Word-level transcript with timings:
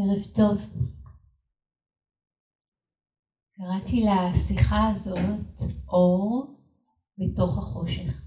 ערב 0.00 0.22
טוב. 0.36 0.58
קראתי 3.56 4.04
לשיחה 4.04 4.88
הזאת 4.88 5.60
אור 5.88 6.60
בתוך 7.18 7.58
החושך. 7.58 8.22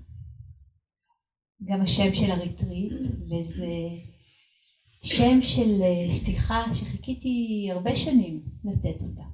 גם 1.63 1.81
השם 1.81 2.13
של 2.13 2.31
הריטריט, 2.31 2.93
וזה 3.01 3.67
שם 5.03 5.41
של 5.41 5.81
אה, 5.81 6.11
שיחה 6.25 6.63
שחיכיתי 6.73 7.67
הרבה 7.71 7.95
שנים 7.95 8.45
לתת 8.63 9.01
אותה. 9.01 9.25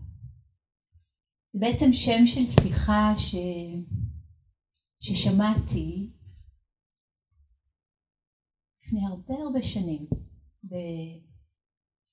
זה 1.49 1.59
בעצם 1.59 1.93
שם 1.93 2.27
של 2.27 2.45
שיחה 2.61 3.13
ש... 3.17 3.35
ששמעתי 4.99 6.11
לפני 8.81 8.99
הרבה 9.07 9.33
הרבה 9.43 9.63
שנים, 9.63 10.07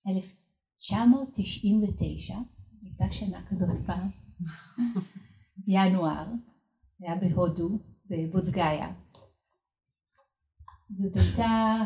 ב-1999, 0.07 2.34
הייתה 2.83 3.12
שנה 3.12 3.47
כזאת 3.48 3.87
פעם, 3.87 4.10
ינואר, 5.66 6.27
זה 6.98 7.06
היה 7.06 7.16
בהודו, 7.16 7.79
בבודגאיה. 8.06 8.93
זאת 10.91 11.16
הייתה 11.16 11.77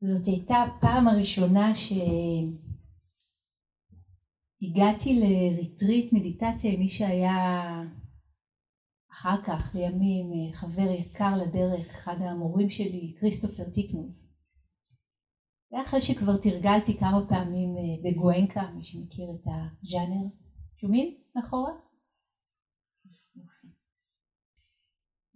זאת 0.00 0.26
הייתה 0.26 0.62
הפעם 0.62 1.08
הראשונה 1.08 1.72
שהגעתי 4.60 5.20
לריטריט 5.20 6.12
מדיטציה 6.12 6.72
עם 6.72 6.80
מי 6.80 6.88
שהיה 6.88 7.82
אחר 9.16 9.42
כך 9.42 9.74
לימים 9.74 10.52
חבר 10.52 10.90
יקר 10.90 11.36
לדרך, 11.36 11.88
אחד 11.88 12.16
המורים 12.20 12.70
שלי, 12.70 13.14
כריסטופר 13.18 13.70
טיטמוס. 13.70 14.32
זה 15.70 15.82
אחרי 15.82 16.02
שכבר 16.02 16.36
תרגלתי 16.36 16.98
כמה 16.98 17.28
פעמים 17.28 17.68
בגואנקה, 18.04 18.62
מי 18.74 18.84
שמכיר 18.84 19.26
את 19.30 19.46
הז'אנר. 19.46 20.28
שומעים 20.76 21.14
מאחורה? 21.36 21.72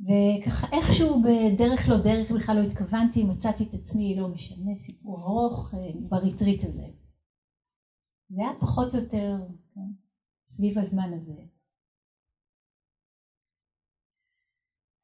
וככה 0.00 0.67
איכשהו 0.72 1.22
בדרך 1.22 1.89
לא 1.89 1.97
דרך 1.98 2.31
בכלל 2.31 2.56
לא 2.56 2.62
התכוונתי, 2.62 3.25
מצאתי 3.25 3.65
את 3.65 3.75
עצמי, 3.75 4.17
לא 4.17 4.28
משנה, 4.28 4.77
סיפור 4.77 5.20
ארוך, 5.20 5.75
אה, 5.75 5.78
בריטריט 6.09 6.65
הזה. 6.65 6.87
זה 8.28 8.41
היה 8.41 8.50
פחות 8.61 8.94
או 8.94 9.00
יותר 9.00 9.37
כן, 9.75 9.91
סביב 10.47 10.78
הזמן 10.78 11.12
הזה. 11.12 11.59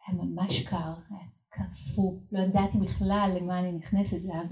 היה 0.07 0.17
ממש 0.17 0.63
קר, 0.69 0.95
היה 1.11 1.29
קפוא, 1.49 2.13
לא 2.33 2.39
ידעתי 2.39 2.79
בכלל 2.79 3.31
למה 3.37 3.59
אני 3.59 3.73
נכנסת, 3.73 4.23
זה 4.23 4.33
היה 4.33 4.43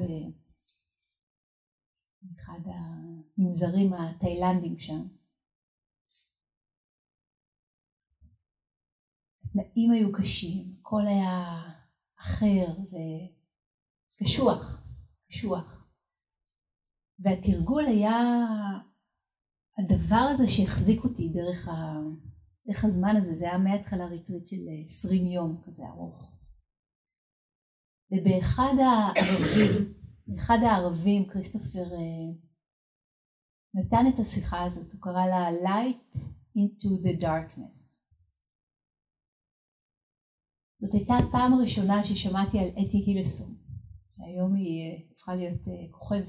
באחד 2.22 2.60
המנזרים 2.66 3.92
התאילנדים 3.92 4.78
שם. 4.78 5.06
התנאים 9.44 9.91
היו 9.91 10.12
קשים, 10.12 10.77
הכל 10.80 11.02
היה 11.06 11.62
אחר 12.20 12.66
וקשוח, 14.20 14.86
קשוח. 15.28 15.86
והתרגול 17.19 17.84
היה 17.86 18.19
הדבר 19.78 20.25
הזה 20.32 20.48
שהחזיק 20.48 21.05
אותי 21.05 21.28
דרך, 21.28 21.69
ה... 21.69 22.00
דרך 22.67 22.84
הזמן 22.84 23.17
הזה, 23.17 23.34
זה 23.34 23.45
היה 23.45 23.59
מההתחלה 23.59 24.07
ריטריט 24.07 24.47
של 24.47 24.57
20 24.84 25.27
יום 25.27 25.62
כזה 25.67 25.83
ארוך. 25.87 26.33
ובאחד 28.11 28.75
הערבים, 28.79 29.95
באחד 30.27 30.59
הערבים 30.62 31.29
כריסטופר 31.29 31.93
אה, 31.93 32.45
נתן 33.75 34.05
את 34.15 34.19
השיחה 34.19 34.65
הזאת, 34.65 34.93
הוא 34.93 35.01
קרא 35.01 35.27
לה 35.27 35.48
Light 35.51 36.16
into 36.59 36.88
the 37.05 37.22
Darkness. 37.22 37.94
זאת 40.81 40.94
הייתה 40.94 41.15
הפעם 41.15 41.55
הראשונה 41.55 42.05
ששמעתי 42.05 42.59
על 42.59 42.69
אתי 42.69 43.05
הילסון, 43.06 43.55
שהיום 44.17 44.55
היא 44.55 44.83
אה, 44.83 44.99
הפכה 45.12 45.34
להיות 45.34 45.69
אה, 45.69 45.87
כוכבת, 45.91 46.27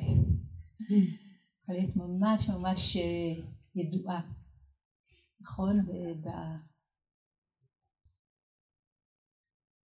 הפכה 1.59 1.73
להיות 1.73 1.95
ממש 1.95 2.49
ממש 2.49 2.97
אה, 2.97 3.43
ידועה, 3.75 4.21
נכון? 5.45 5.79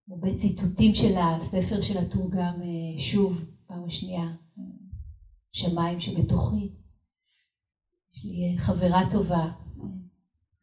הרבה 0.10 0.38
ציטוטים 0.38 0.96
של 0.96 1.14
הספר 1.18 1.82
שלה 1.82 2.06
תורגם 2.06 2.62
שוב, 2.98 3.42
פעם 3.68 3.84
השנייה, 3.86 4.32
שמיים 5.54 6.00
שבתוכי. 6.00 6.70
יש 8.12 8.26
לי 8.26 8.56
חברה 8.58 9.02
טובה, 9.12 9.52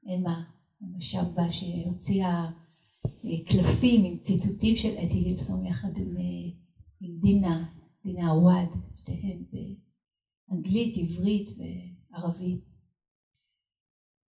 אמה, 0.07 0.43
אמה 0.83 1.01
שבא, 1.01 1.51
שהוציאה 1.51 2.51
קלפים 3.49 4.05
עם 4.05 4.19
ציטוטים 4.19 4.77
של 4.77 4.95
אתי 5.05 5.15
הילסון 5.15 5.67
יחד 5.67 5.97
עם, 5.97 6.17
אה, 6.17 6.51
עם 7.01 7.19
דינה, 7.21 7.65
דינה 8.05 8.31
עוואד, 8.31 8.69
שתיהן 8.97 9.45
באנגלית, 10.49 10.97
עברית 10.97 11.49
וערבית. 11.59 12.78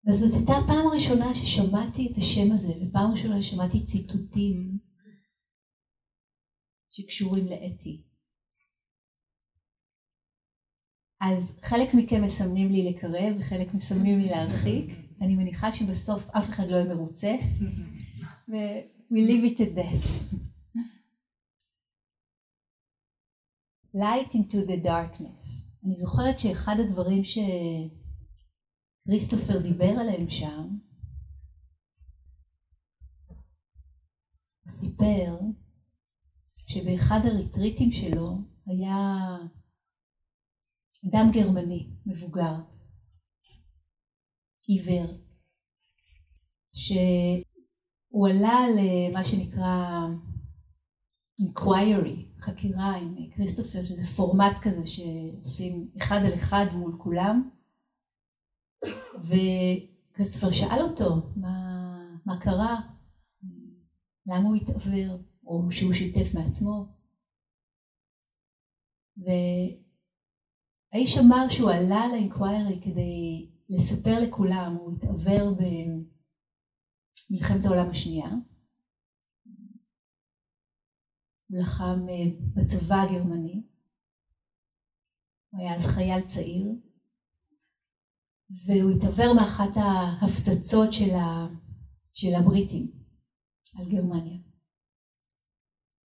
וזאת 0.06 0.36
הייתה 0.36 0.52
הפעם 0.52 0.86
הראשונה 0.86 1.34
ששמעתי 1.34 2.08
את 2.12 2.16
השם 2.18 2.52
הזה, 2.52 2.72
ופעם 2.80 3.10
ראשונה 3.10 3.42
ששמעתי 3.42 3.84
ציטוטים 3.84 4.78
שקשורים 6.90 7.46
לאתי. 7.46 8.02
אז 11.20 11.60
חלק 11.64 11.94
מכם 11.94 12.22
מסמנים 12.22 12.70
לי 12.70 12.90
לקרב 12.90 13.34
וחלק 13.38 13.74
מסמנים 13.74 14.18
לי 14.18 14.28
להרחיק. 14.28 14.84
אני 15.20 15.34
מניחה 15.34 15.72
שבסוף 15.72 16.30
אף 16.30 16.48
אחד 16.48 16.64
לא 16.70 16.76
יהיה 16.76 16.94
מרוצה. 16.94 17.34
we 19.12 19.20
leave 19.28 19.44
it 19.44 19.60
at 19.60 19.74
that. 19.78 20.04
light 23.94 24.34
into 24.34 24.66
the 24.66 24.86
darkness. 24.86 25.66
אני 25.84 25.96
זוכרת 25.96 26.38
שאחד 26.38 26.76
הדברים 26.80 27.24
שכריסטופר 29.04 29.62
דיבר 29.62 29.90
עליהם 30.00 30.30
שם, 30.30 30.68
הוא 34.60 34.68
סיפר 34.68 35.38
שבאחד 36.66 37.20
הריטריטים 37.24 37.92
שלו 37.92 38.38
היה 38.66 39.36
אדם 41.08 41.26
גרמני, 41.32 41.90
מבוגר, 42.06 42.54
עיוור, 44.66 45.18
ש... 46.72 46.92
הוא 48.08 48.28
עלה 48.28 48.60
למה 48.76 49.24
שנקרא 49.24 50.06
inquiry, 51.40 52.42
חקירה 52.42 52.96
עם 52.96 53.30
כריסטופר, 53.34 53.84
שזה 53.84 54.06
פורמט 54.06 54.58
כזה 54.62 54.86
שעושים 54.86 55.90
אחד 55.98 56.20
על 56.26 56.34
אחד 56.34 56.66
מול 56.72 56.96
כולם, 56.98 57.50
וכריסטופר 59.24 60.52
שאל 60.52 60.82
אותו 60.82 61.32
מה, 61.36 61.98
מה 62.26 62.40
קרה, 62.40 62.80
למה 64.26 64.48
הוא 64.48 64.56
התעוור, 64.56 65.22
או 65.44 65.72
שהוא 65.72 65.92
שיתף 65.92 66.34
מעצמו, 66.34 66.86
והאיש 69.16 71.18
אמר 71.18 71.46
שהוא 71.50 71.70
עלה 71.70 72.08
לאינקוויירי 72.12 72.80
כדי 72.84 73.50
לספר 73.68 74.20
לכולם, 74.20 74.76
הוא 74.80 74.96
התעוור 74.96 75.54
ב... 75.54 75.62
מלחמת 77.30 77.64
העולם 77.64 77.90
השנייה. 77.90 78.30
הוא 81.48 81.58
לחם 81.58 82.06
אה, 82.08 82.24
בצבא 82.54 82.96
הגרמני. 82.96 83.62
הוא 85.50 85.60
היה 85.60 85.76
אז 85.76 85.86
חייל 85.86 86.26
צעיר. 86.26 86.89
והוא 88.50 88.90
התעוור 88.90 89.32
מאחת 89.34 89.76
ההפצצות 89.76 90.92
של, 90.92 91.10
ה... 91.10 91.46
של 92.12 92.34
הבריטים 92.34 92.92
על 93.76 93.88
גרמניה. 93.90 94.38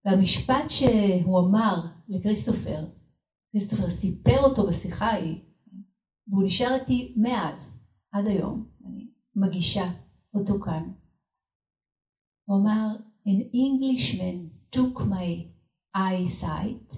והמשפט 0.04 0.70
שהוא 0.70 1.40
אמר 1.40 1.74
לכריסטופר, 2.08 2.84
כריסטופר 3.52 3.90
סיפר 3.90 4.38
אותו 4.42 4.66
בשיחה 4.66 5.06
ההיא, 5.06 5.40
והוא 6.28 6.44
נשאר 6.46 6.74
איתי 6.80 7.14
מאז, 7.16 7.88
עד 8.12 8.26
היום, 8.26 8.68
אני 8.86 9.10
מגישה 9.36 9.84
אותו 10.34 10.60
כאן. 10.64 10.92
הוא 12.44 12.60
אמר, 12.62 12.96
an 13.26 13.40
Englishman 13.54 14.76
took 14.76 14.98
my 15.00 15.28
eyesight 15.96 16.94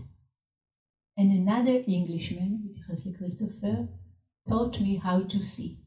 and 1.19 1.31
another 1.41 1.89
Englishman, 1.89 2.51
הוא 2.63 2.71
התייחס 2.71 3.07
לכריסטופר, 3.07 3.83
taught 4.49 4.81
me 4.81 4.99
how 5.05 5.33
to 5.33 5.41
see. 5.41 5.87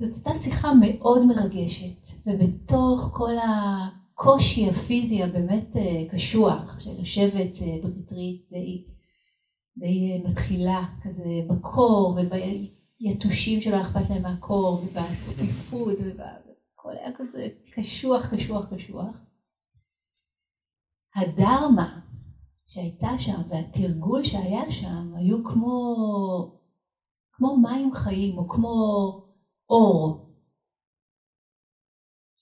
זאת 0.00 0.14
הייתה 0.14 0.34
שיחה 0.34 0.68
מאוד 0.74 1.26
מרגשת, 1.26 2.26
ובתוך 2.26 3.10
כל, 3.12 3.34
הקושי 4.18 4.68
הפיזי 4.68 5.22
הבאמת 5.22 5.76
אה, 5.76 6.08
קשוח 6.10 6.80
של 6.80 7.00
לשבת 7.00 7.56
אה, 7.62 7.76
בריטריט 7.82 8.50
די, 8.50 8.84
די 9.76 10.22
מתחילה 10.24 10.84
כזה 11.02 11.40
בקור 11.48 12.18
וביתושים 12.18 13.60
שלא 13.60 13.80
אכפת 13.80 14.10
להם 14.10 14.22
מהקור 14.22 14.84
ובצפיפות 14.84 15.98
והכל 15.98 16.92
היה 17.00 17.12
כזה 17.16 17.48
קשוח 17.72 18.34
קשוח 18.34 18.74
קשוח. 18.74 19.16
הדרמה 21.16 22.00
שהייתה 22.68 23.18
שם 23.18 23.40
והתרגול 23.48 24.24
שהיה 24.24 24.70
שם 24.70 25.12
היו 25.16 25.44
כמו, 25.44 25.80
כמו 27.32 27.56
מים 27.56 27.94
חיים 27.94 28.38
או 28.38 28.48
כמו 28.48 28.74
אור 29.70 30.34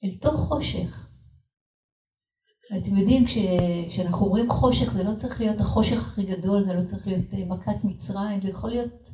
אל 0.04 0.16
תוך 0.20 0.40
חושך. 0.40 1.08
ואתם 2.70 2.96
יודעים, 2.96 3.24
כשאנחנו 3.88 4.26
אומרים 4.26 4.50
חושך, 4.50 4.92
זה 4.92 5.02
לא 5.02 5.14
צריך 5.14 5.40
להיות 5.40 5.60
החושך 5.60 6.06
הכי 6.06 6.24
גדול, 6.24 6.64
זה 6.64 6.74
לא 6.74 6.82
צריך 6.82 7.06
להיות 7.06 7.34
אה, 7.34 7.44
מכת 7.44 7.84
מצרים, 7.84 8.40
זה 8.40 8.48
יכול 8.48 8.70
להיות 8.70 9.10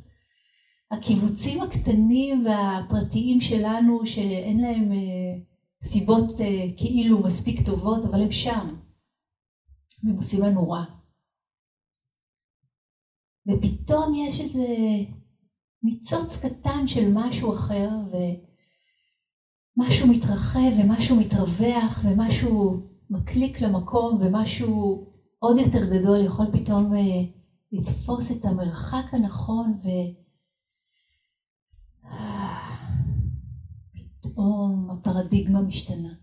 הקיבוצים 0.91 1.61
הקטנים 1.61 2.45
והפרטיים 2.45 3.41
שלנו, 3.41 4.05
שאין 4.05 4.61
להם 4.61 4.91
אה, 4.91 5.39
סיבות 5.83 6.41
אה, 6.41 6.65
כאילו 6.77 7.23
מספיק 7.23 7.65
טובות, 7.65 8.05
אבל 8.05 8.21
הם 8.21 8.31
שם. 8.31 8.67
והם 10.03 10.15
עושים 10.15 10.43
לנו 10.43 10.69
רע. 10.69 11.02
ופתאום 13.47 14.13
יש 14.15 14.39
איזה 14.39 14.67
ניצוץ 15.83 16.45
קטן 16.45 16.87
של 16.87 17.11
משהו 17.13 17.53
אחר, 17.53 17.89
ומשהו 19.77 20.07
מתרחב 20.07 20.71
ומשהו 20.79 21.15
מתרווח 21.15 22.01
ומשהו 22.03 22.87
מקליק 23.09 23.61
למקום 23.61 24.19
ומשהו 24.21 25.05
עוד 25.39 25.57
יותר 25.57 25.99
גדול 25.99 26.25
יכול 26.25 26.45
פתאום 26.53 26.93
אה, 26.93 26.99
לתפוס 27.71 28.31
את 28.31 28.45
המרחק 28.45 29.13
הנכון 29.13 29.79
ו... 29.83 29.87
פתאום 34.21 34.91
הפרדיגמה 34.91 35.61
משתנה. 35.61 36.13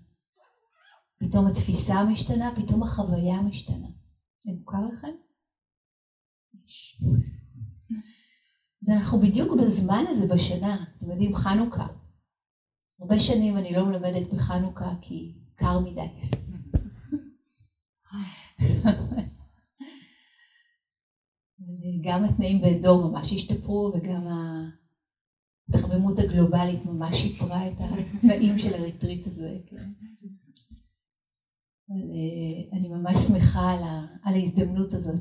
פתאום 1.19 1.47
התפיסה 1.47 2.05
משתנה, 2.05 2.53
פתאום 2.57 2.83
החוויה 2.83 3.43
משתנה. 3.43 3.87
זה 4.45 4.53
מוכר 4.59 4.79
לכם? 4.93 5.30
אז 8.83 8.91
אנחנו 8.91 9.21
בדיוק 9.21 9.61
בזמן 9.61 10.05
הזה 10.09 10.35
בשנה, 10.35 10.85
אתם 10.97 11.11
יודעים, 11.11 11.37
חנוכה. 11.37 11.87
הרבה 13.01 13.19
שנים 13.19 13.57
אני 13.57 13.73
לא 13.73 13.87
מלמדת 13.87 14.33
בחנוכה 14.33 14.95
כי 15.01 15.35
קר 15.55 15.79
מדי. 15.79 16.01
גם 22.05 22.25
התנאים 22.25 22.61
באדור 22.61 23.11
ממש 23.11 23.33
השתפרו 23.33 23.93
וגם 23.95 24.27
ההתחממות 25.69 26.19
הגלובלית 26.19 26.87
ממש 26.87 27.17
שיפרה 27.17 27.69
את 27.69 27.75
התנאים 27.81 28.59
של 28.59 28.75
הריטריט 28.75 29.27
הזה. 29.27 29.59
כן. 29.67 29.91
אבל 31.89 32.11
אה, 32.11 32.79
אני 32.79 32.89
ממש 32.89 33.19
שמחה 33.19 33.73
על, 34.23 34.35
ההזדמנות 34.35 34.93
הזאת. 34.93 35.21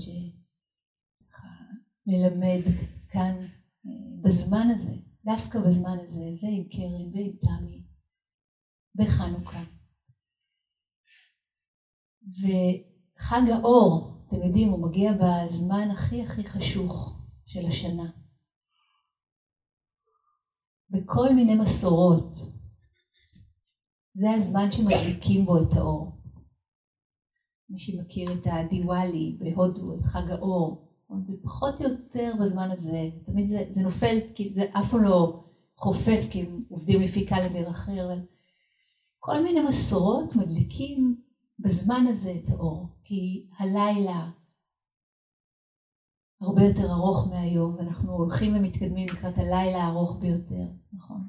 ללמד 2.10 2.62
כאן 3.10 3.36
אה, 3.86 4.22
בזמן 4.22 4.68
הזה, 4.74 4.96
דווקא 5.26 5.60
בזמן 5.60 5.98
הזה, 6.04 6.24
ועם 6.42 6.64
קרן 6.72 7.14
ועם 7.14 7.32
תמי, 7.42 7.84
בחנוכה. 8.96 9.64
וחג 12.42 13.42
האור, 13.54 14.26
אתם 14.28 14.36
יודעים, 14.36 14.70
הוא 14.70 14.90
מגיע 14.90 15.12
בזמן 15.14 15.92
הכי 15.92 16.22
הכי 16.22 16.44
חשוך 16.44 17.20
של 17.46 17.66
השנה. 17.68 18.12
בכל 20.90 21.34
מיני 21.36 21.56
מסורות. 21.56 22.36
זה 24.14 24.32
הזמן 24.32 24.72
שמדליקים 24.72 25.46
בו 25.46 25.58
את 25.58 25.74
האור. 25.78 26.20
מי 27.70 27.80
שמכיר 27.80 28.28
את 28.34 28.48
הדיוואלי 28.48 29.38
בהודו, 29.40 29.96
את 29.96 30.06
חג 30.06 30.32
האור, 30.32 30.89
זה 31.24 31.34
פחות 31.44 31.82
או 31.82 31.90
יותר 31.90 32.34
בזמן 32.42 32.72
הזה, 32.72 33.10
תמיד 33.26 33.48
זה, 33.48 33.64
זה 33.70 33.82
נופל, 33.82 34.18
כי 34.36 34.54
זה 34.54 34.66
אף 34.74 34.92
פעם 34.92 35.04
לא 35.04 35.44
חופף 35.76 36.28
כי 36.30 36.42
הם 36.42 36.64
עובדים 36.70 37.02
לפי 37.02 37.26
קלנדר 37.26 37.70
אחר, 37.70 38.06
אבל 38.06 38.20
כל 39.20 39.44
מיני 39.44 39.62
מסורות 39.62 40.36
מדליקים 40.36 41.22
בזמן 41.60 42.06
הזה 42.10 42.34
את 42.44 42.50
האור, 42.50 42.88
כי 43.04 43.48
הלילה 43.58 44.30
הרבה 46.42 46.64
יותר 46.64 46.92
ארוך 46.92 47.28
מהיום, 47.28 47.76
ואנחנו 47.76 48.14
הולכים 48.14 48.56
ומתקדמים 48.56 49.08
לקראת 49.08 49.38
הלילה 49.38 49.84
הארוך 49.84 50.18
ביותר, 50.22 50.66
נכון? 50.94 51.28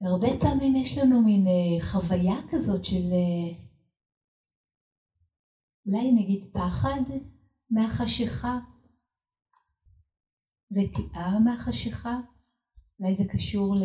והרבה 0.00 0.28
פעמים 0.40 0.76
יש 0.76 0.98
לנו 0.98 1.22
מין 1.22 1.46
אה, 1.46 1.86
חוויה 1.86 2.36
כזאת 2.50 2.84
של 2.84 3.12
אה, 3.12 3.67
אולי 5.88 6.12
נגיד 6.12 6.44
פחד 6.52 7.00
מהחשיכה, 7.70 8.58
רתיעה 10.72 11.38
מהחשיכה, 11.38 12.20
אולי 13.00 13.14
זה 13.14 13.24
קשור 13.32 13.74
ל... 13.74 13.82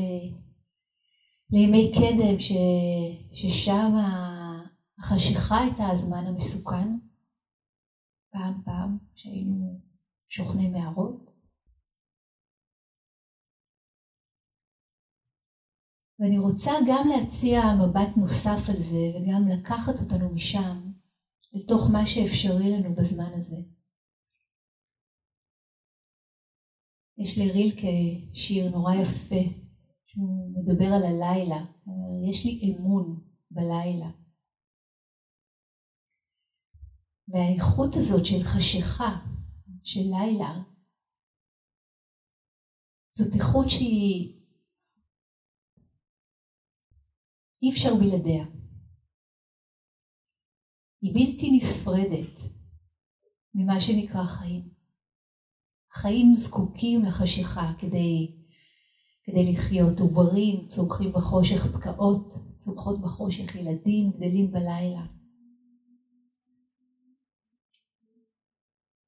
לימי 1.50 1.92
קדם 1.96 2.40
ש... 2.40 2.52
ששם 3.34 3.94
החשיכה 5.00 5.60
הייתה 5.60 5.88
הזמן 5.90 6.26
המסוכן, 6.28 6.88
פעם 8.32 8.62
פעם 8.66 8.98
שהיינו 9.16 9.80
שוכני 10.30 10.68
מערות. 10.68 11.32
ואני 16.20 16.38
רוצה 16.38 16.72
גם 16.88 17.08
להציע 17.08 17.62
מבט 17.76 18.18
נוסף 18.18 18.70
על 18.70 18.82
זה 18.82 19.06
וגם 19.16 19.48
לקחת 19.48 20.00
אותנו 20.00 20.30
משם 20.30 20.93
לתוך 21.54 21.82
מה 21.92 22.06
שאפשרי 22.06 22.70
לנו 22.70 22.96
בזמן 22.96 23.34
הזה. 23.38 23.56
יש 27.18 27.38
לרילקה 27.38 27.96
שיר 28.34 28.70
נורא 28.70 28.94
יפה 28.94 29.44
שהוא 30.06 30.52
מדבר 30.56 30.90
על 30.96 31.04
הלילה, 31.06 31.62
יש 32.30 32.46
לי 32.46 32.72
אמון 32.72 33.20
בלילה. 33.52 34.10
והאיכות 37.28 37.96
הזאת 37.98 38.26
של 38.26 38.44
חשיכה, 38.44 39.12
של 39.84 40.06
לילה, 40.10 40.54
זאת 43.12 43.36
איכות 43.36 43.70
שהיא 43.70 44.44
אי 47.62 47.70
אפשר 47.72 47.90
בלעדיה. 48.00 48.63
היא 51.04 51.14
בלתי 51.14 51.52
נפרדת 51.52 52.42
ממה 53.56 53.82
שנקרא 53.82 54.24
חיים. 54.24 54.70
חיים 55.92 56.36
זקוקים 56.36 57.06
לחשיכה 57.06 57.72
כדי 57.80 58.44
כדי 59.24 59.54
לחיות. 59.54 60.00
עוברים 60.00 60.68
צומחים 60.68 61.12
בחושך, 61.12 61.66
פקעות 61.74 62.34
צומחות 62.58 63.02
בחושך, 63.02 63.56
ילדים 63.56 64.12
גדלים 64.12 64.52
בלילה. 64.52 65.06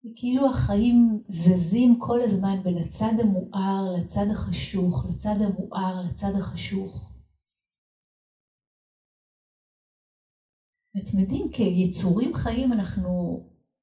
וכאילו 0.06 0.50
החיים 0.50 1.24
זזים 1.28 2.00
כל 2.00 2.22
הזמן 2.22 2.64
בין 2.64 2.78
הצד 2.78 3.14
המואר 3.20 3.94
לצד 3.98 4.26
החשוך, 4.32 5.06
לצד 5.10 5.36
המואר 5.42 6.02
לצד 6.02 6.36
החשוך. 6.36 7.15
ואתם 10.96 11.20
יודעים, 11.20 11.50
כיצורים 11.52 12.34
חיים 12.34 12.74
אנחנו, 12.74 13.40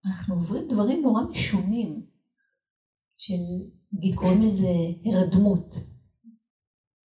אנחנו 0.06 0.34
עוברים 0.34 0.68
דברים 0.68 1.02
נורא 1.02 1.22
משונים, 1.22 2.06
של, 3.16 3.40
נגיד 3.92 4.14
קוראים 4.14 4.42
לזה 4.42 4.70
הרדמות. 5.04 5.74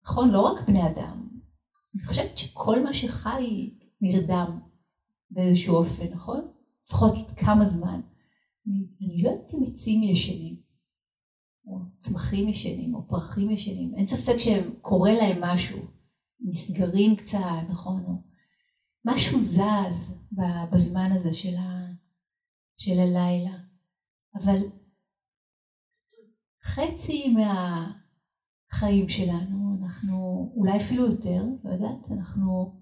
נכון? 0.04 0.30
לא 0.30 0.42
רק 0.42 0.68
בני 0.68 0.88
אדם. 0.88 1.28
אני 1.96 2.04
חושבת 2.06 2.38
שכל 2.38 2.84
מה 2.84 2.94
שחי 2.94 3.70
נרדם 4.02 4.60
באיזשהו 5.32 5.76
אופן, 5.76 6.08
נכון? 6.08 6.52
לפחות 6.86 7.32
כמה 7.38 7.66
זמן. 7.66 8.02
אני, 8.68 8.88
אני 9.02 9.22
לא 9.24 9.30
יודעת 9.30 9.54
אם 9.54 9.64
עצים 9.64 10.04
ישנים, 10.04 10.56
או 11.66 11.80
צמחים 11.98 12.48
ישנים, 12.48 12.96
או 12.96 13.08
פרחים 13.08 13.50
ישנים. 13.50 13.96
אין 13.96 14.06
ספק 14.06 14.36
שקורה 14.38 15.14
להם 15.14 15.42
משהו. 15.42 15.80
נסגרים 16.40 17.16
קצת, 17.16 17.40
נכון? 17.70 18.22
משהו 19.06 19.40
זז 19.40 20.26
בזמן 20.72 21.12
הזה 21.12 21.34
של, 21.34 21.56
ה, 21.56 21.92
של 22.78 23.00
הלילה. 23.00 23.58
אבל 24.36 24.58
חצי 26.64 27.34
מהחיים 27.34 29.10
שלנו 29.10 29.78
אנחנו 29.82 30.52
אולי 30.56 30.78
אפילו 30.78 31.06
יותר, 31.06 31.44
לא 31.64 31.70
יודעת, 31.70 32.12
אנחנו 32.12 32.76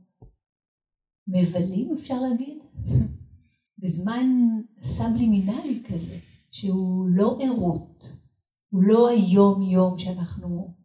מבלים 1.28 1.94
אפשר 1.94 2.20
להגיד, 2.20 2.58
בזמן 3.78 4.30
סבלימינלי 4.80 5.84
כזה, 5.88 6.20
שהוא 6.52 7.10
לא 7.10 7.38
ערות, 7.42 8.14
הוא 8.70 8.84
לא 8.84 9.10
היום 9.10 9.62
יום 9.62 10.00
שאנחנו 10.00 10.76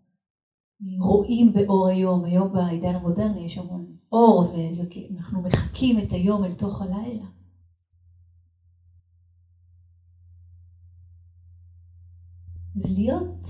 רואים 1.00 1.52
באור 1.52 1.88
היום, 1.88 2.24
היום 2.24 2.52
בעידן 2.52 2.94
המודרני 2.94 3.40
יש 3.40 3.58
המון 3.58 3.97
אור 4.12 4.52
ואנחנו 4.52 5.42
מחקים 5.42 5.98
את 5.98 6.12
היום 6.12 6.44
אל 6.44 6.54
תוך 6.54 6.82
הלילה. 6.82 7.26
אז 12.76 12.92
להיות, 12.98 13.46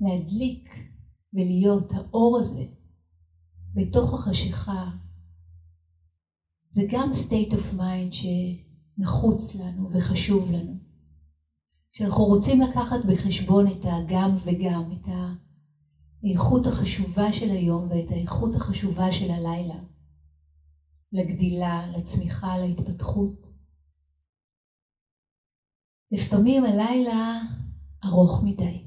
להדליק 0.00 0.70
ולהיות 1.32 1.92
האור 1.92 2.38
הזה 2.40 2.64
בתוך 3.74 4.14
החשיכה, 4.14 4.90
זה 6.68 6.82
גם 6.90 7.10
state 7.12 7.52
of 7.52 7.78
mind 7.78 8.12
שנחוץ 8.12 9.54
לנו 9.54 9.90
וחשוב 9.92 10.50
לנו. 10.50 10.76
כשאנחנו 11.92 12.24
רוצים 12.24 12.60
לקחת 12.60 13.04
בחשבון 13.04 13.66
את 13.66 13.84
הגם 13.84 14.36
וגם, 14.44 14.92
את 14.92 15.08
האיכות 16.24 16.66
החשובה 16.66 17.32
של 17.32 17.50
היום 17.50 17.88
ואת 17.90 18.10
האיכות 18.10 18.56
החשובה 18.56 19.12
של 19.12 19.30
הלילה, 19.30 19.78
לגדילה, 21.12 21.86
לצמיחה, 21.96 22.58
להתפתחות. 22.58 23.48
לפעמים 26.12 26.64
הלילה 26.64 27.40
ארוך 28.04 28.42
מדי. 28.44 28.84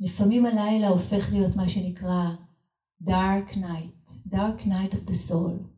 לפעמים 0.00 0.46
הלילה 0.46 0.88
הופך 0.88 1.32
להיות 1.32 1.56
מה 1.56 1.68
שנקרא 1.68 2.24
dark 3.04 3.54
night, 3.54 4.10
dark 4.28 4.64
night 4.64 4.92
of 4.92 5.08
the 5.08 5.30
soul, 5.30 5.74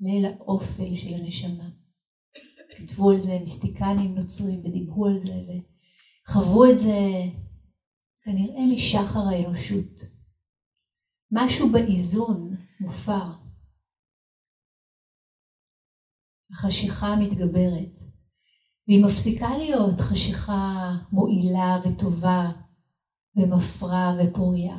ליל 0.00 0.26
האופל 0.26 0.96
של 0.96 1.14
הנשמה. 1.14 1.70
כתבו 2.76 3.10
על 3.10 3.20
זה 3.20 3.38
מיסטיקנים 3.40 4.14
נוצרים 4.14 4.60
ודיברו 4.60 5.06
על 5.06 5.18
זה 5.18 5.34
וחוו 6.28 6.64
את 6.72 6.78
זה 6.78 6.98
כנראה 8.24 8.66
משחר 8.74 9.20
האנושות. 9.28 10.00
משהו 11.32 11.72
באיזון 11.72 12.56
מופר. 12.80 13.42
החשיכה 16.52 17.16
מתגברת, 17.16 17.94
והיא 18.88 19.04
מפסיקה 19.04 19.48
להיות 19.56 20.00
חשיכה 20.00 20.92
מועילה 21.12 21.80
וטובה 21.84 22.50
ומפרה 23.36 24.12
ופוריה. 24.18 24.76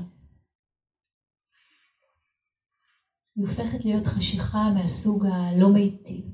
היא 3.36 3.48
הופכת 3.48 3.86
להיות 3.86 4.08
חשיכה 4.08 4.70
מהסוג 4.74 5.26
הלא 5.26 5.74
מיטיב. 5.74 6.26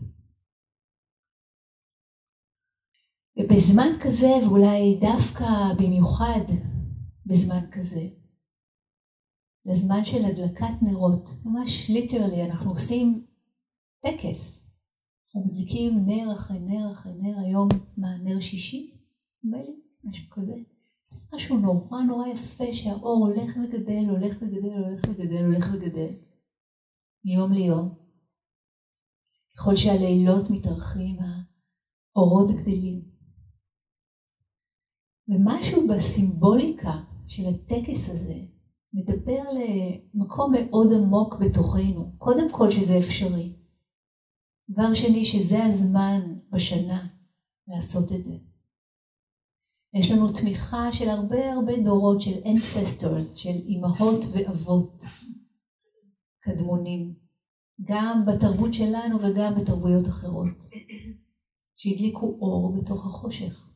ובזמן 3.38 3.90
כזה, 4.04 4.28
ואולי 4.46 5.00
דווקא 5.02 5.46
במיוחד 5.78 6.46
בזמן 7.30 7.72
כזה, 7.72 8.10
זה 9.64 9.76
זמן 9.76 10.06
של 10.06 10.26
הדלקת 10.26 10.82
נרות, 10.82 11.30
ממש 11.46 11.90
literally, 11.90 12.46
אנחנו 12.46 12.72
עושים 12.72 13.26
טקס. 14.00 14.70
אנחנו 15.26 15.50
מדליקים 15.50 16.06
נר 16.06 16.34
אחרי 16.34 16.60
נר 16.60 16.92
אחרי 16.92 17.14
נר, 17.14 17.40
היום 17.40 17.68
מה, 17.98 18.18
נר 18.18 18.40
שישי? 18.40 18.92
נדמה 19.44 19.62
לי, 19.62 19.76
משהו 20.04 20.30
כזה. 20.30 20.54
זה 21.12 21.36
משהו 21.36 21.58
נורא 21.58 22.02
נורא 22.02 22.28
יפה 22.28 22.74
שהאור 22.74 23.28
הולך 23.28 23.58
וגדל, 23.58 24.10
הולך 24.10 24.38
וגדל, 24.42 24.74
הולך 24.74 25.04
וגדל, 25.10 25.46
הולך 25.46 25.70
וגדל. 25.74 26.14
מיום 27.26 27.54
ליום. 27.54 27.96
ככל 29.56 29.76
שהלילות 29.76 30.50
מתארחים, 30.50 31.18
האורות 32.16 32.52
גדלים. 32.52 33.02
ומשהו 35.28 35.88
בסימבוליקה 35.88 37.09
של 37.30 37.44
הטקס 37.48 38.10
הזה 38.10 38.40
מדבר 38.94 39.44
למקום 39.52 40.54
מאוד 40.54 40.94
עמוק 40.94 41.36
בתוכנו. 41.36 42.12
קודם 42.18 42.52
כל 42.52 42.72
שזה 42.72 42.98
אפשרי. 42.98 43.54
דבר 44.70 44.94
שני, 44.94 45.26
שזה 45.26 45.64
הזמן 45.64 46.20
בשנה 46.52 47.08
לעשות 47.68 48.12
את 48.12 48.24
זה. 48.24 48.34
יש 49.94 50.12
לנו 50.12 50.28
תמיכה 50.28 50.94
של 50.94 51.10
הרבה 51.10 51.54
הרבה 51.54 51.74
דורות 51.84 52.22
של 52.22 52.44
ancestors, 52.44 53.40
של 53.40 53.56
אימהות 53.66 54.26
ואבות 54.32 55.04
קדמונים, 56.40 57.14
גם 57.82 58.24
בתרבות 58.28 58.74
שלנו 58.74 59.18
וגם 59.18 59.54
בתרבויות 59.62 60.08
אחרות, 60.08 60.64
שהדליקו 61.76 62.26
אור 62.42 62.78
בתוך 62.78 63.06
החושך. 63.06 63.69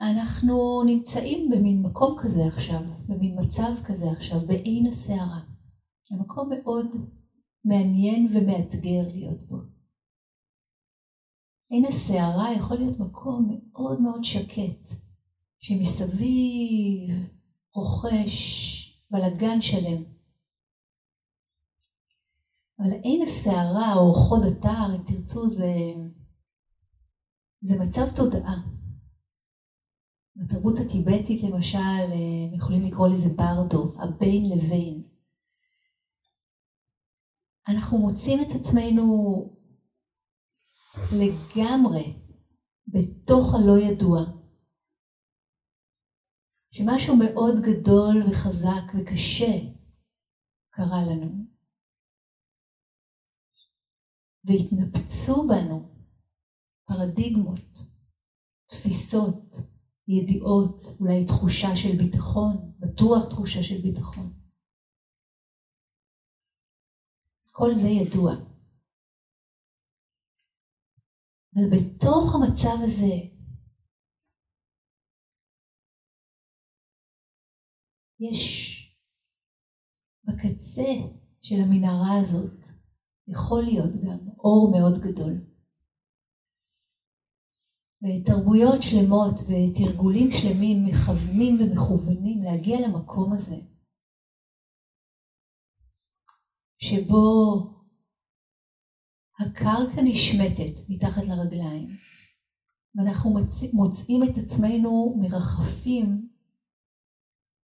אנחנו 0.00 0.82
נמצאים 0.86 1.50
במין 1.50 1.82
מקום 1.82 2.16
כזה 2.22 2.46
עכשיו, 2.46 2.80
במין 3.08 3.36
מצב 3.40 3.72
כזה 3.84 4.10
עכשיו, 4.10 4.40
בעין 4.46 4.86
הסערה. 4.86 5.40
זה 6.10 6.16
מקום 6.16 6.50
מאוד 6.52 6.86
מעניין 7.64 8.28
ומאתגר 8.34 9.08
להיות 9.12 9.42
בו. 9.42 9.56
עין 11.70 11.84
הסערה 11.86 12.54
יכול 12.56 12.76
להיות 12.76 12.98
מקום 12.98 13.60
מאוד 13.72 14.00
מאוד 14.00 14.24
שקט, 14.24 14.90
שמסביב 15.60 17.10
רוכש 17.74 18.36
בלגן 19.10 19.62
שלם. 19.62 20.02
אבל 22.78 22.92
עין 23.02 23.22
הסערה 23.22 23.94
או 23.94 24.14
חוד 24.14 24.42
אתר, 24.42 24.94
אם 24.96 25.02
תרצו, 25.06 25.48
זה, 25.48 25.72
זה 27.60 27.78
מצב 27.78 28.16
תודעה. 28.16 28.75
בתרבות 30.36 30.74
הטיבטית 30.78 31.42
למשל, 31.42 32.06
יכולים 32.56 32.82
לקרוא 32.82 33.08
לזה 33.08 33.28
ברדו, 33.28 33.94
הבין 34.02 34.42
לבין. 34.50 35.02
אנחנו 37.68 37.98
מוצאים 37.98 38.38
את 38.40 38.54
עצמנו 38.60 39.04
לגמרי 41.12 42.12
בתוך 42.86 43.54
הלא 43.54 43.78
ידוע, 43.78 44.20
שמשהו 46.70 47.16
מאוד 47.16 47.54
גדול 47.62 48.30
וחזק 48.30 48.94
וקשה 48.94 49.52
קרה 50.70 51.02
לנו, 51.02 51.44
והתנפצו 54.44 55.46
בנו 55.48 55.88
פרדיגמות, 56.84 57.78
תפיסות, 58.66 59.75
ידיעות, 60.08 60.86
אולי 61.00 61.24
תחושה 61.24 61.76
של 61.76 61.96
ביטחון, 61.98 62.72
בטוח 62.78 63.28
תחושה 63.30 63.62
של 63.62 63.80
ביטחון. 63.82 64.32
כל 67.52 67.74
זה 67.74 67.88
ידוע. 67.88 68.32
אבל 71.54 71.66
בתוך 71.70 72.34
המצב 72.34 72.76
הזה 72.84 73.14
יש 78.20 78.76
בקצה 80.24 80.90
של 81.42 81.56
המנהרה 81.60 82.20
הזאת, 82.20 82.66
יכול 83.28 83.62
להיות 83.62 83.90
גם 84.04 84.28
אור 84.38 84.70
מאוד 84.72 84.98
גדול. 84.98 85.55
ותרבויות 88.06 88.82
שלמות 88.82 89.34
ותרגולים 89.40 90.28
שלמים 90.32 90.84
מכוונים 90.84 91.56
ומכוונים 91.60 92.42
להגיע 92.42 92.88
למקום 92.88 93.32
הזה, 93.32 93.56
שבו 96.78 97.26
הקרקע 99.40 100.02
נשמטת 100.04 100.88
מתחת 100.88 101.22
לרגליים, 101.22 101.88
ואנחנו 102.94 103.30
מוצאים 103.72 104.22
את 104.22 104.38
עצמנו 104.44 105.14
מרחפים 105.20 106.28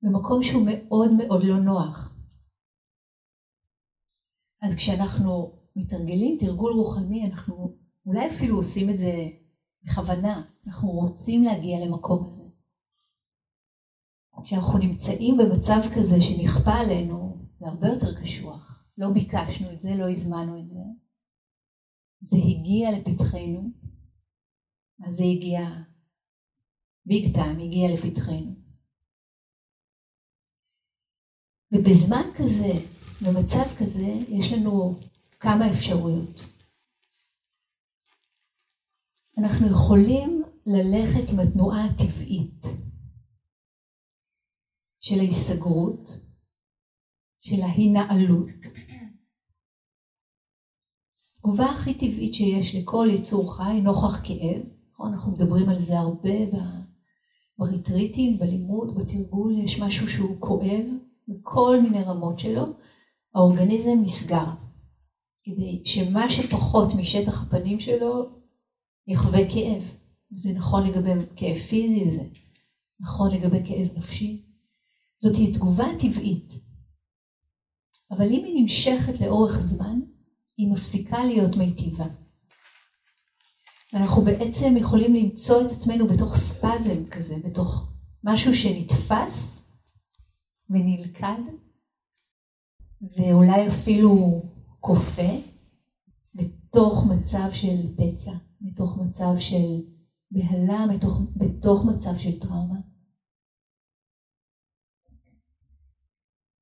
במקום 0.02 0.42
שהוא 0.42 0.66
מאוד 0.66 1.08
מאוד 1.18 1.42
לא 1.44 1.60
נוח. 1.60 2.16
אז 4.62 4.74
כשאנחנו 4.76 5.58
מתרגלים 5.76 6.38
תרגול 6.40 6.72
רוחני, 6.72 7.26
אנחנו 7.26 7.76
אולי 8.06 8.26
אפילו 8.26 8.56
עושים 8.56 8.90
את 8.90 8.98
זה 8.98 9.41
בכוונה, 9.84 10.42
אנחנו 10.66 10.88
רוצים 10.88 11.44
להגיע 11.44 11.86
למקום 11.86 12.26
הזה. 12.28 12.42
כשאנחנו 14.44 14.78
נמצאים 14.78 15.36
במצב 15.36 15.80
כזה 15.96 16.20
שנכפה 16.20 16.72
עלינו, 16.72 17.36
זה 17.54 17.66
הרבה 17.66 17.88
יותר 17.88 18.22
קשוח. 18.22 18.84
לא 18.98 19.08
ביקשנו 19.14 19.72
את 19.72 19.80
זה, 19.80 19.94
לא 19.94 20.10
הזמנו 20.10 20.60
את 20.60 20.68
זה. 20.68 20.80
זה 22.20 22.36
הגיע 22.36 22.90
לפתחנו. 22.92 23.70
אז 25.06 25.14
זה 25.14 25.24
הגיע 25.24 25.60
ביג 27.06 27.34
טיים 27.34 27.58
הגיע 27.58 27.94
לפתחנו. 27.94 28.54
ובזמן 31.72 32.24
כזה, 32.36 32.72
במצב 33.22 33.76
כזה, 33.78 34.06
יש 34.28 34.52
לנו 34.52 34.94
כמה 35.40 35.70
אפשרויות. 35.70 36.51
אנחנו 39.38 39.66
יכולים 39.66 40.42
ללכת 40.66 41.30
עם 41.32 41.40
התנועה 41.40 41.84
הטבעית 41.84 42.64
של 45.00 45.18
ההיסגרות, 45.18 46.10
של 47.40 47.62
ההינעלות. 47.62 48.48
התגובה 51.36 51.64
הכי 51.64 51.94
טבעית 51.94 52.34
שיש 52.34 52.74
לכל 52.74 53.08
יצור 53.14 53.56
חי 53.56 53.80
נוכח 53.82 54.26
כאב, 54.26 54.62
נכון? 54.92 55.12
אנחנו 55.12 55.32
מדברים 55.32 55.68
על 55.68 55.78
זה 55.78 55.98
הרבה 55.98 56.30
בריטריטים, 57.58 58.38
בלימוד, 58.38 58.94
בתרגול, 58.94 59.58
יש 59.58 59.80
משהו 59.80 60.08
שהוא 60.08 60.36
כואב 60.40 60.84
בכל 61.28 61.80
מיני 61.82 62.02
רמות 62.02 62.38
שלו, 62.38 62.64
האורגניזם 63.34 64.00
נסגר, 64.02 64.46
כדי 65.44 65.82
שמה 65.84 66.30
שפחות 66.30 66.88
משטח 66.98 67.42
הפנים 67.42 67.80
שלו 67.80 68.41
יחווה 69.06 69.40
כאב. 69.52 69.82
זה 70.34 70.52
נכון 70.52 70.86
לגבי 70.86 71.10
כאב 71.36 71.58
פיזי 71.58 72.08
וזה 72.08 72.22
נכון 73.00 73.30
לגבי 73.30 73.62
כאב 73.66 73.98
נפשי. 73.98 74.42
זאת 75.22 75.36
היא 75.36 75.54
תגובה 75.54 75.86
טבעית. 75.98 76.54
אבל 78.10 78.26
אם 78.26 78.44
היא 78.44 78.62
נמשכת 78.62 79.20
לאורך 79.20 79.60
זמן, 79.60 80.00
היא 80.56 80.72
מפסיקה 80.72 81.24
להיות 81.24 81.56
מיטיבה. 81.56 82.06
ואנחנו 83.92 84.22
בעצם 84.22 84.76
יכולים 84.76 85.14
למצוא 85.14 85.66
את 85.66 85.70
עצמנו 85.70 86.06
בתוך 86.06 86.36
ספאזם 86.36 87.06
כזה, 87.10 87.34
בתוך 87.44 87.92
משהו 88.24 88.54
שנתפס 88.54 89.68
ונלכד, 90.70 91.42
ואולי 93.02 93.68
אפילו 93.68 94.42
כופה, 94.80 95.30
בתוך 96.34 97.04
מצב 97.10 97.48
של 97.52 97.96
פצע, 97.96 98.32
בתוך 98.62 98.98
מצב 98.98 99.34
של 99.38 99.92
בהלה, 100.30 100.86
בתוך, 100.94 101.20
בתוך 101.36 101.84
מצב 101.84 102.18
של 102.18 102.40
טראומה. 102.40 102.78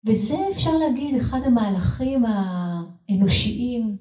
וזה 0.06 0.34
אפשר 0.52 0.70
להגיד 0.70 1.14
אחד 1.20 1.38
המהלכים 1.46 2.24
האנושיים 2.24 3.98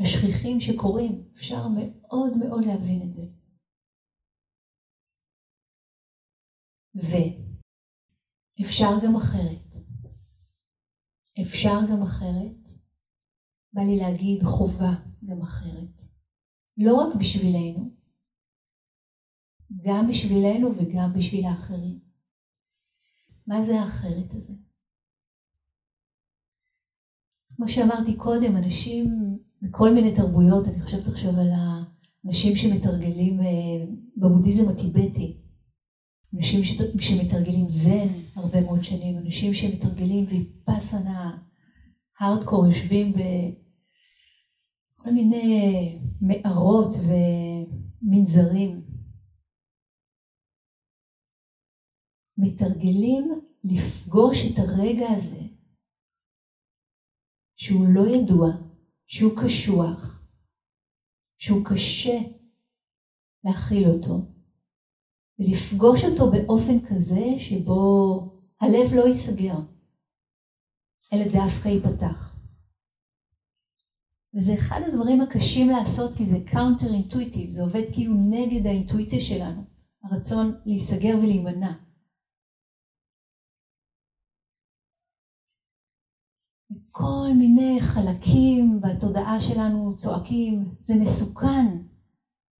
השכיחים 0.00 0.60
שקורים. 0.60 1.28
אפשר 1.34 1.68
מאוד 1.68 2.36
מאוד 2.38 2.64
להבין 2.64 3.02
את 3.02 3.14
זה. 3.14 3.22
ואפשר 6.94 8.90
גם 9.04 9.16
אחרת. 9.16 9.74
אפשר 11.42 11.78
גם 11.90 12.02
אחרת. 12.02 12.68
בא 13.72 13.82
לי 13.82 13.96
להגיד 13.96 14.42
חובה 14.44 14.92
גם 15.24 15.42
אחרת. 15.42 16.07
לא 16.78 16.94
רק 16.94 17.14
בשבילנו, 17.14 17.90
גם 19.84 20.06
בשבילנו 20.08 20.70
וגם 20.76 21.12
בשביל 21.12 21.44
האחרים. 21.44 21.98
מה 23.46 23.62
זה 23.62 23.80
האחרת 23.80 24.34
הזה? 24.34 24.52
כמו 27.56 27.68
שאמרתי 27.68 28.16
קודם, 28.16 28.56
אנשים 28.56 29.38
מכל 29.62 29.94
מיני 29.94 30.14
תרבויות, 30.14 30.68
אני 30.68 30.80
חושבת 30.80 31.08
עכשיו 31.08 31.30
על 31.40 31.50
האנשים 31.52 32.56
שמתרגלים 32.56 33.40
אה, 33.40 33.84
בבודהיזם 34.16 34.68
הטיבטי, 34.68 35.36
אנשים 36.34 36.60
שמתרגלים 37.00 37.68
זן 37.68 38.08
הרבה 38.34 38.60
מאוד 38.60 38.84
שנים, 38.84 39.18
אנשים 39.18 39.54
שמתרגלים 39.54 40.24
ויפאסנה, 40.28 41.38
הארדקור, 42.20 42.66
יושבים 42.66 43.12
בכל 45.08 45.14
מיני 45.14 45.98
מערות 46.20 46.96
ומנזרים. 48.02 48.86
מתרגלים 52.38 53.40
לפגוש 53.64 54.38
את 54.52 54.58
הרגע 54.58 55.06
הזה 55.16 55.40
שהוא 57.56 57.86
לא 57.94 58.06
ידוע, 58.06 58.48
שהוא 59.06 59.32
קשוח, 59.44 60.22
שהוא 61.38 61.64
קשה 61.64 62.18
להכיל 63.44 63.88
אותו, 63.88 64.14
ולפגוש 65.38 66.04
אותו 66.04 66.30
באופן 66.30 66.86
כזה 66.88 67.24
שבו 67.38 68.20
הלב 68.60 68.94
לא 68.94 69.06
ייסגר, 69.06 69.58
אלא 71.12 71.24
דווקא 71.32 71.68
ייפתח. 71.68 72.27
וזה 74.38 74.54
אחד 74.54 74.80
הדברים 74.86 75.20
הקשים 75.20 75.68
לעשות 75.68 76.14
כי 76.16 76.26
זה 76.26 76.36
counter 76.46 76.94
intuitive, 76.94 77.50
זה 77.50 77.62
עובד 77.62 77.82
כאילו 77.92 78.14
נגד 78.14 78.66
האינטואיציה 78.66 79.20
שלנו, 79.20 79.62
הרצון 80.02 80.60
להיסגר 80.66 81.18
ולהימנע. 81.18 81.72
כל 86.90 87.28
מיני 87.38 87.78
חלקים 87.80 88.80
בתודעה 88.80 89.40
שלנו 89.40 89.96
צועקים, 89.96 90.74
זה 90.78 90.94
מסוכן, 91.00 91.66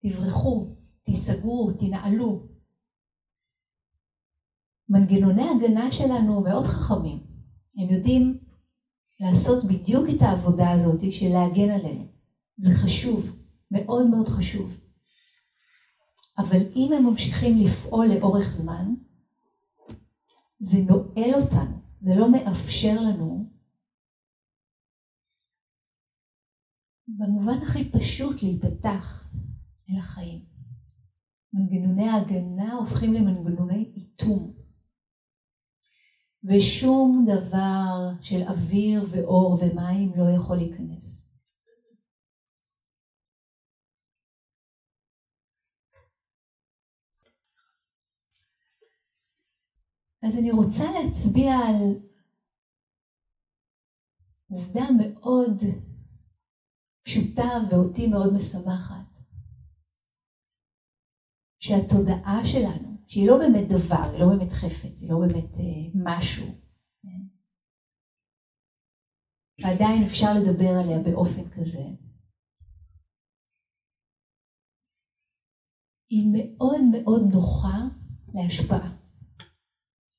תברחו, 0.03 0.77
תיסגרו, 1.03 1.73
תנעלו. 1.79 2.47
מנגנוני 4.89 5.49
הגנה 5.49 5.93
שלנו 5.93 6.41
מאוד 6.41 6.65
חכמים, 6.65 7.19
הם 7.77 7.95
יודעים 7.95 8.38
לעשות 9.21 9.65
בדיוק 9.65 10.05
את 10.17 10.23
העבודה 10.23 10.71
הזאת 10.71 11.13
של 11.13 11.29
להגן 11.29 11.71
עלינו. 11.71 12.07
זה 12.57 12.71
חשוב, 12.75 13.37
מאוד 13.71 14.07
מאוד 14.07 14.29
חשוב. 14.29 14.81
אבל 16.39 16.63
אם 16.77 16.93
הם 16.93 17.07
ממשיכים 17.07 17.59
לפעול 17.59 18.07
לאורך 18.07 18.53
זמן, 18.53 18.95
זה 20.61 20.79
נועל 20.79 21.35
אותנו, 21.35 21.81
זה 22.01 22.15
לא 22.15 22.33
מאפשר 22.33 23.01
לנו 23.01 23.51
במובן 27.09 27.63
הכי 27.63 27.91
פשוט 27.91 28.43
להיפתח 28.43 29.31
אל 29.91 29.99
החיים. 29.99 30.45
מנגנוני 31.53 32.09
ההגנה 32.09 32.73
הופכים 32.73 33.15
למנגנוני 33.15 33.93
איתום. 33.97 34.58
ושום 36.45 37.27
דבר 37.27 38.11
של 38.23 38.43
אוויר 38.43 39.07
ואור 39.11 39.59
ומים 39.61 40.13
לא 40.17 40.31
יכול 40.37 40.57
להיכנס. 40.57 41.29
אז 50.23 50.39
אני 50.39 50.51
רוצה 50.51 50.85
להצביע 50.93 51.53
על 51.53 51.99
עובדה 54.51 54.85
מאוד 54.99 55.63
פשוטה 57.03 57.49
ואותי 57.71 58.07
מאוד 58.07 58.33
משמחת. 58.33 59.09
שהתודעה 61.61 62.41
שלנו, 62.45 62.88
שהיא 63.09 63.27
לא 63.27 63.39
באמת 63.39 63.69
דבר, 63.69 64.11
היא 64.13 64.21
לא 64.21 64.27
באמת 64.27 64.53
חפץ, 64.53 65.03
היא 65.03 65.11
לא 65.11 65.19
באמת 65.19 65.55
אה, 65.59 65.91
משהו, 65.95 66.47
כן? 67.03 67.23
ועדיין 69.63 70.03
אפשר 70.03 70.35
לדבר 70.35 70.71
עליה 70.83 70.99
באופן 70.99 71.49
כזה, 71.51 71.83
היא 76.11 76.27
מאוד 76.35 76.81
מאוד 76.93 77.23
נוחה 77.33 77.79
להשפעה. 78.35 78.97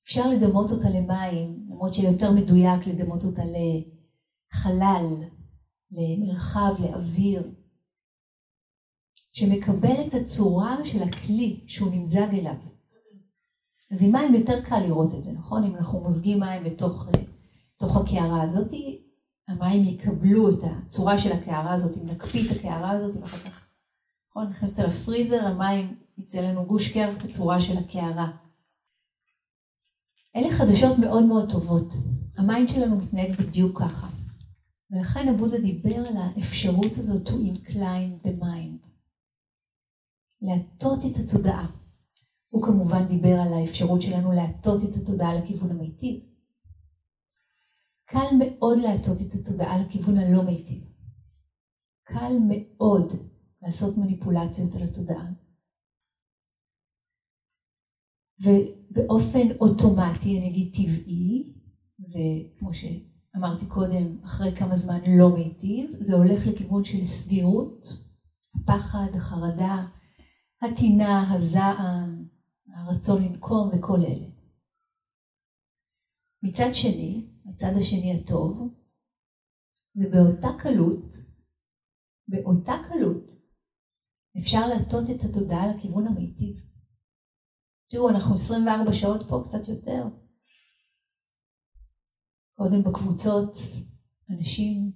אפשר 0.04 0.30
לדמות 0.30 0.72
אותה 0.72 0.90
למים, 0.90 1.68
למרות 1.70 1.94
שיותר 1.94 2.32
מדויק 2.32 2.88
לדמות 2.88 3.24
אותה 3.24 3.42
לחלל, 3.42 5.06
למרחב, 5.92 6.74
לאוויר, 6.80 7.52
שמקבל 9.32 10.08
את 10.08 10.14
הצורה 10.14 10.78
של 10.86 11.04
הכלי 11.04 11.64
שהוא 11.68 11.92
נמזג 11.92 12.28
אליו. 12.34 12.79
אז 13.92 14.04
עם 14.04 14.12
מים 14.12 14.34
יותר 14.34 14.62
קל 14.62 14.80
לראות 14.80 15.14
את 15.14 15.24
זה, 15.24 15.32
נכון? 15.32 15.64
אם 15.64 15.76
אנחנו 15.76 16.00
מוזגים 16.00 16.40
מים 16.40 16.64
בתוך, 16.64 17.08
בתוך 17.76 17.98
הקערה 17.98 18.42
הזאת, 18.42 18.72
המים 19.48 19.84
יקבלו 19.84 20.50
את 20.50 20.64
הצורה 20.64 21.18
של 21.18 21.32
הקערה 21.32 21.74
הזאת, 21.74 21.98
אם 21.98 22.06
נקפיא 22.06 22.46
את 22.46 22.58
הקערה 22.58 22.92
הזאת, 22.92 23.16
ואחר 23.16 23.38
כך, 23.38 23.68
נכון? 24.30 24.48
נכנסת 24.48 24.80
לפריזר, 24.80 25.46
המים 25.46 25.96
יצא 26.18 26.42
לנו 26.42 26.66
גוש 26.66 26.92
קר 26.92 27.10
בצורה 27.24 27.62
של 27.62 27.78
הקערה. 27.78 28.32
אלה 30.36 30.58
חדשות 30.58 30.98
מאוד 31.00 31.24
מאוד 31.24 31.52
טובות. 31.52 31.94
המים 32.38 32.68
שלנו 32.68 32.96
מתנהג 32.96 33.36
בדיוק 33.42 33.80
ככה. 33.80 34.08
ולכן 34.92 35.28
הבודה 35.28 35.58
דיבר 35.58 36.08
על 36.08 36.18
האפשרות 36.18 36.98
הזאת 36.98 37.28
to 37.28 37.32
incline 37.32 38.28
the 38.28 38.44
mind. 38.44 38.88
להטות 40.42 41.00
את 41.06 41.18
התודעה. 41.18 41.79
הוא 42.50 42.64
כמובן 42.64 43.08
דיבר 43.08 43.36
על 43.40 43.54
האפשרות 43.54 44.02
שלנו 44.02 44.32
להטות 44.32 44.84
את 44.84 44.96
התודעה 44.96 45.34
לכיוון 45.34 45.72
המיטיב. 45.72 46.20
קל 48.06 48.28
מאוד 48.40 48.78
להטות 48.78 49.22
את 49.22 49.34
התודעה 49.34 49.78
לכיוון 49.78 50.18
הלא 50.18 50.44
מיטיב. 50.44 50.84
קל 52.04 52.34
מאוד 52.48 53.14
לעשות 53.62 53.98
מניפולציות 53.98 54.76
על 54.76 54.84
התודעה. 54.84 55.26
ובאופן 58.44 59.52
אוטומטי, 59.62 60.38
אני 60.38 60.50
אגיד 60.50 60.74
טבעי, 60.74 61.54
וכמו 62.00 62.72
שאמרתי 62.74 63.66
קודם, 63.66 64.24
אחרי 64.24 64.56
כמה 64.56 64.76
זמן 64.76 65.00
לא 65.08 65.30
מיטיב, 65.30 65.92
זה 66.00 66.16
הולך 66.16 66.48
לכיוון 66.48 66.84
של 66.84 67.06
סגירות, 67.06 67.88
הפחד, 68.56 69.08
החרדה, 69.16 69.86
הטינה, 70.62 71.34
הזעם, 71.34 72.19
הרצון 72.80 73.24
לנקום 73.24 73.70
וכל 73.70 74.00
אלה. 74.08 74.28
מצד 76.44 76.70
שני, 76.74 77.28
הצד 77.50 77.72
השני 77.82 78.20
הטוב, 78.20 78.74
זה 79.94 80.10
באותה 80.10 80.48
קלות, 80.60 81.14
באותה 82.28 82.74
קלות, 82.90 83.24
אפשר 84.38 84.68
להטות 84.68 85.10
את 85.10 85.24
התודעה 85.24 85.74
לכיוון 85.74 86.08
המיטיב. 86.08 86.56
תראו, 87.90 88.10
אנחנו 88.10 88.34
24 88.34 88.94
שעות 88.94 89.22
פה, 89.30 89.42
קצת 89.46 89.68
יותר. 89.68 90.04
קודם 92.56 92.84
בקבוצות 92.84 93.58
אנשים 94.30 94.92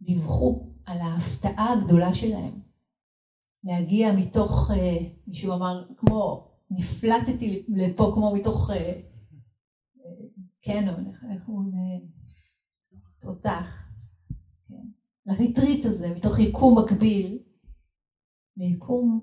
דיווחו 0.00 0.74
על 0.84 0.98
ההפתעה 0.98 1.72
הגדולה 1.72 2.14
שלהם. 2.14 2.60
להגיע 3.64 4.08
מתוך, 4.16 4.70
אה, 4.70 5.08
מישהו 5.26 5.52
אמר, 5.52 5.88
כמו, 5.96 6.50
נפלטתי 6.70 7.66
לפה 7.68 8.10
כמו 8.14 8.34
מתוך 8.34 8.70
אה, 8.70 9.00
קנון, 10.64 11.12
איך 11.32 11.46
הוא 11.46 11.62
תותח, 13.20 13.88
כן? 14.68 14.86
לריטריט 15.26 15.84
הזה, 15.84 16.14
מתוך 16.14 16.38
יקום 16.38 16.78
מקביל 16.78 17.38
ליקום 18.56 19.20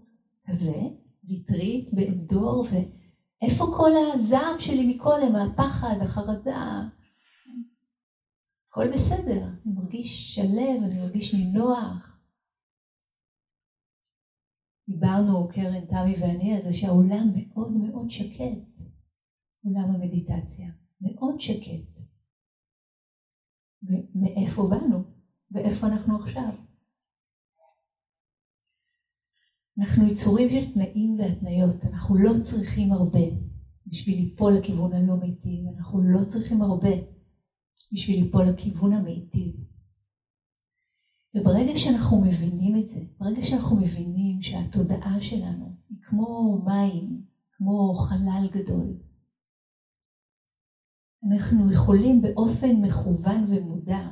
כזה, 0.48 0.82
ריטריט 1.30 1.94
בעין 1.94 2.31
דור, 2.31 2.68
ואיפה 2.72 3.66
כל 3.78 3.92
הזעם 4.14 4.60
שלי 4.60 4.96
מקודם, 4.96 5.36
הפחד, 5.36 5.96
החרדה, 6.02 6.82
הכל 8.70 8.92
בסדר, 8.94 9.44
אני 9.44 9.74
מרגיש 9.74 10.36
שלו, 10.36 10.84
אני 10.84 11.00
מרגיש 11.00 11.34
נינוח. 11.34 12.13
דיברנו, 14.90 15.48
קרן, 15.50 15.86
תמי 15.86 16.16
ואני, 16.22 16.56
על 16.56 16.62
זה 16.62 16.74
שהעולם 16.74 17.28
מאוד 17.36 17.72
מאוד 17.72 18.12
שקט, 18.12 18.80
עולם 19.64 19.90
המדיטציה, 19.96 20.70
מאוד 21.02 21.42
שקט. 21.42 22.02
ומאיפה 23.84 24.68
באנו 24.70 25.04
ואיפה 25.52 25.88
אנחנו 25.88 26.24
עכשיו? 26.24 26.54
אנחנו 29.78 30.08
יצורים 30.08 30.50
של 30.50 30.74
תנאים 30.74 31.20
והתניות, 31.20 31.86
אנחנו 31.86 32.16
לא 32.16 32.32
צריכים 32.42 32.92
הרבה 32.92 33.20
בשביל 33.88 34.16
ליפול 34.20 34.54
לכיוון 34.54 34.94
הלא 34.94 35.16
מיטיב, 35.16 35.68
אנחנו 35.78 36.04
לא 36.04 36.24
צריכים 36.24 36.62
הרבה 36.62 36.90
בשביל 37.94 38.24
ליפול 38.24 38.46
לכיוון 38.46 38.94
המיטיב. 38.94 39.73
וברגע 41.36 41.74
שאנחנו 41.78 42.22
מבינים 42.22 42.76
את 42.76 42.88
זה, 42.88 43.00
ברגע 43.20 43.44
שאנחנו 43.44 43.76
מבינים 43.78 44.42
שהתודעה 44.42 45.22
שלנו 45.22 45.76
היא 45.90 45.98
כמו 46.02 46.62
מים, 46.66 47.26
כמו 47.52 47.94
חלל 47.94 48.48
גדול, 48.52 48.98
אנחנו 51.32 51.72
יכולים 51.72 52.22
באופן 52.22 52.76
מכוון 52.82 53.46
ומודע 53.50 54.10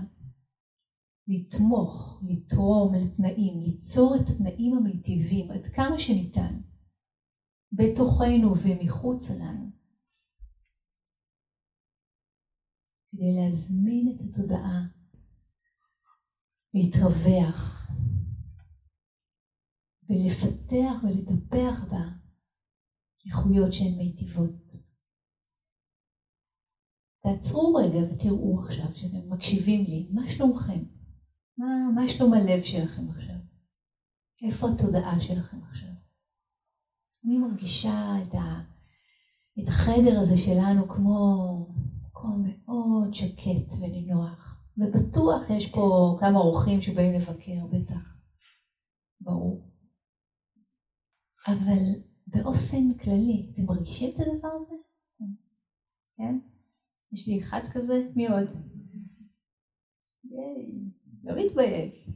לתמוך, 1.28 2.22
לתרום 2.24 2.96
לתנאים, 2.96 3.60
ליצור 3.60 4.16
את 4.16 4.30
התנאים 4.30 4.78
המיטיבים 4.78 5.52
עד 5.52 5.66
כמה 5.66 6.00
שניתן 6.00 6.62
בתוכנו 7.72 8.56
ומחוצה 8.58 9.34
לנו 9.36 9.72
כדי 13.12 13.36
להזמין 13.36 14.16
את 14.16 14.22
התודעה 14.22 14.88
להתרווח 16.74 17.88
ולפתח 20.10 21.04
ולטפח 21.04 21.84
בה 21.92 22.10
איכויות 23.26 23.74
שהן 23.74 23.98
מיטיבות. 23.98 24.76
תעצרו 27.24 27.74
רגע 27.74 28.00
ותראו 28.12 28.60
עכשיו 28.64 28.96
שאתם 28.96 29.30
מקשיבים 29.30 29.84
לי, 29.84 30.08
מה 30.12 30.30
שלומכם? 30.30 30.84
מה, 31.58 31.66
מה 31.96 32.10
שלום 32.10 32.34
הלב 32.34 32.64
שלכם 32.64 33.10
עכשיו? 33.10 33.36
איפה 34.42 34.68
התודעה 34.70 35.22
שלכם 35.22 35.58
עכשיו? 35.64 35.90
אני 37.26 37.38
מרגישה 37.38 38.16
את, 38.22 38.34
ה, 38.34 38.62
את 39.60 39.68
החדר 39.68 40.20
הזה 40.20 40.38
שלנו 40.38 40.88
כמו 40.88 41.68
מקום 42.02 42.44
מאוד 42.44 43.14
שקט 43.14 43.74
ונינוח. 43.82 44.51
ובטוח 44.78 45.50
יש 45.50 45.72
פה 45.72 46.16
כמה 46.20 46.40
אורחים 46.40 46.82
שבאים 46.82 47.14
לבקר, 47.14 47.66
בטח. 47.72 48.18
ברור. 49.22 49.72
אבל 51.48 52.02
באופן 52.28 52.94
כללי, 52.94 53.52
אתם 53.54 53.64
מרגישים 53.66 54.10
את 54.14 54.20
הדבר 54.20 54.50
הזה? 54.62 54.76
כן? 56.18 56.40
יש 57.12 57.28
לי 57.28 57.40
אחד 57.40 57.62
כזה, 57.74 58.08
מי 58.16 58.28
עוד? 58.28 58.48
ייי, 60.24 60.92
לא 61.24 61.46
מתבייש. 61.46 62.10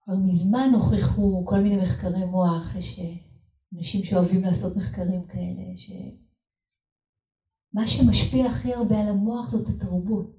כבר 0.00 0.14
מזמן 0.16 0.70
הוכיחו 0.74 1.44
כל 1.46 1.60
מיני 1.60 1.82
מחקרי 1.82 2.24
מוח, 2.24 2.74
יש 2.76 2.98
אה, 2.98 3.14
אנשים 3.74 4.04
שאוהבים 4.04 4.42
לעשות 4.42 4.76
מחקרים 4.76 5.26
כאלה, 5.26 5.76
שמה 7.72 7.88
שמשפיע 7.88 8.46
הכי 8.46 8.74
הרבה 8.74 9.00
על 9.00 9.08
המוח 9.08 9.48
זאת 9.48 9.68
התרבות. 9.68 10.36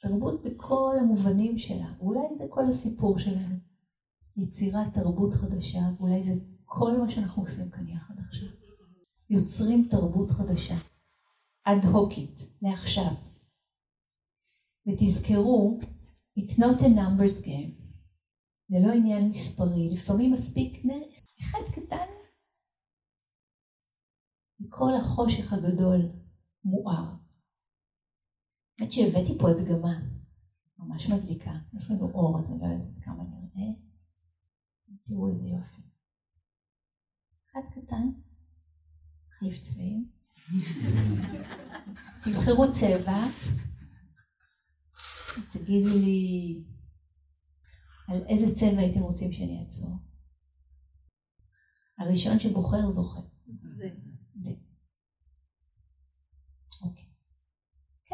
תרבות 0.00 0.42
בכל 0.42 0.96
המובנים 1.00 1.58
שלה, 1.58 1.92
ואולי 1.98 2.38
זה 2.38 2.44
כל 2.50 2.64
הסיפור 2.70 3.18
שלנו. 3.18 3.56
יצירת 4.36 4.94
תרבות 4.94 5.34
חדשה, 5.34 5.80
ואולי 5.98 6.22
זה 6.22 6.32
כל 6.64 6.98
מה 6.98 7.10
שאנחנו 7.10 7.42
עושים 7.42 7.70
כאן 7.70 7.88
יחד 7.88 8.14
עכשיו. 8.18 8.48
יוצרים 9.30 9.88
תרבות 9.90 10.30
חדשה, 10.30 10.74
אד 11.64 11.84
הוקית, 11.84 12.40
לעכשיו. 12.62 13.12
ותזכרו, 14.86 15.80
it's 16.38 16.58
not 16.58 16.80
a 16.80 16.86
numbers 16.86 17.44
game. 17.44 17.80
זה 18.68 18.76
לא 18.86 18.92
עניין 18.92 19.30
מספרי, 19.30 19.88
לפעמים 19.92 20.32
מספיק 20.32 20.84
אחד 21.40 21.72
קטן 21.72 22.06
וכל 24.60 24.94
החושך 24.94 25.52
הגדול 25.52 26.19
מואר. 26.64 27.14
האמת 28.78 28.92
שהבאתי 28.92 29.38
פה 29.38 29.50
הדגמה 29.50 30.00
ממש 30.78 31.06
מדליקה, 31.06 31.52
יש 31.72 31.90
לנו 31.90 32.10
אור 32.10 32.40
אז 32.40 32.52
אני 32.52 32.60
לא 32.60 32.66
יודעת 32.66 33.04
כמה 33.04 33.22
נראה, 33.22 33.72
תראו 35.02 35.30
איזה 35.30 35.46
יופי. 35.46 35.82
אחד 37.50 37.60
קטן 37.70 38.10
להחליף 39.28 39.62
צבעים. 39.62 40.10
תבחרו 42.24 42.72
צבע, 42.72 43.26
תגידו 45.52 45.98
לי 45.98 46.64
על 48.08 48.22
איזה 48.28 48.54
צבע 48.54 48.80
הייתם 48.80 49.00
רוצים 49.00 49.32
שאני 49.32 49.60
אעצור. 49.64 49.96
הראשון 51.98 52.38
שבוחר 52.38 52.90
זוכה. 52.90 53.20
זה. 53.62 53.88
זה. 54.34 54.50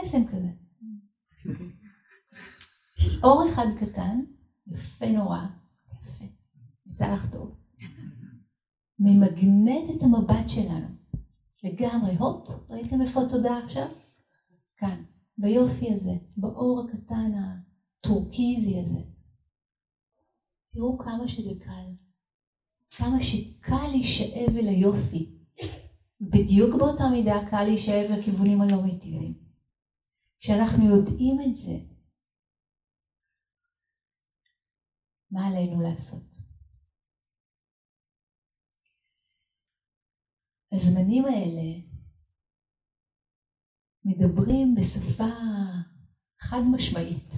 קסם 0.00 0.26
כזה. 0.26 0.48
אור 3.22 3.48
אחד 3.48 3.66
קטן, 3.80 4.20
יפה 4.66 5.06
נורא, 5.06 5.38
זה 5.78 5.94
יפה, 7.04 7.14
לך 7.14 7.32
טוב. 7.32 7.56
ממגנט 8.98 9.90
את 9.96 10.02
המבט 10.02 10.48
שלנו. 10.48 10.86
לגמרי, 11.64 12.16
הופ, 12.16 12.48
ראיתם 12.70 13.02
איפה 13.02 13.22
התודעה 13.22 13.64
עכשיו? 13.64 13.88
כאן, 14.76 15.02
ביופי 15.38 15.92
הזה, 15.92 16.12
באור 16.36 16.84
הקטן 16.84 17.32
הטורקיזי 17.34 18.80
הזה. 18.80 19.00
תראו 20.72 20.98
כמה 20.98 21.28
שזה 21.28 21.50
קל, 21.64 21.92
כמה 22.96 23.20
שקל 23.20 23.86
להישאב 23.90 24.56
אל 24.56 24.68
היופי. 24.68 25.36
בדיוק 26.20 26.74
באותה 26.74 27.08
מידה 27.08 27.40
קל 27.50 27.64
להישאב 27.64 28.10
לכיוונים 28.10 28.60
הלא 28.60 28.82
מיטיבים. 28.82 29.45
כשאנחנו 30.40 30.84
יודעים 30.84 31.36
את 31.40 31.56
זה, 31.56 31.96
מה 35.30 35.46
עלינו 35.46 35.80
לעשות? 35.80 36.36
הזמנים 40.72 41.24
האלה 41.24 41.96
מדברים 44.04 44.74
בשפה 44.74 45.34
חד 46.40 46.60
משמעית. 46.72 47.30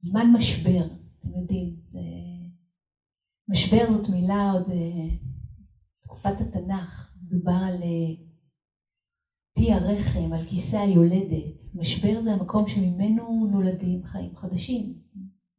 זמן 0.00 0.26
משבר, 0.38 0.86
אתם 1.18 1.28
יודעים, 1.40 1.80
זה... 1.84 2.00
משבר 3.48 3.92
זאת 3.92 4.10
מילה 4.10 4.50
עוד 4.52 4.70
אה, 4.70 5.16
תקופת 6.02 6.40
התנ"ך, 6.40 7.16
מדובר 7.22 7.60
על 7.68 7.82
אה, 7.82 8.25
פי 9.56 9.72
הרחם, 9.72 10.32
על 10.32 10.44
כיסא 10.44 10.76
היולדת. 10.76 11.62
משבר 11.74 12.20
זה 12.20 12.32
המקום 12.32 12.68
שממנו 12.68 13.48
נולדים 13.52 14.04
חיים 14.04 14.36
חדשים. 14.36 15.02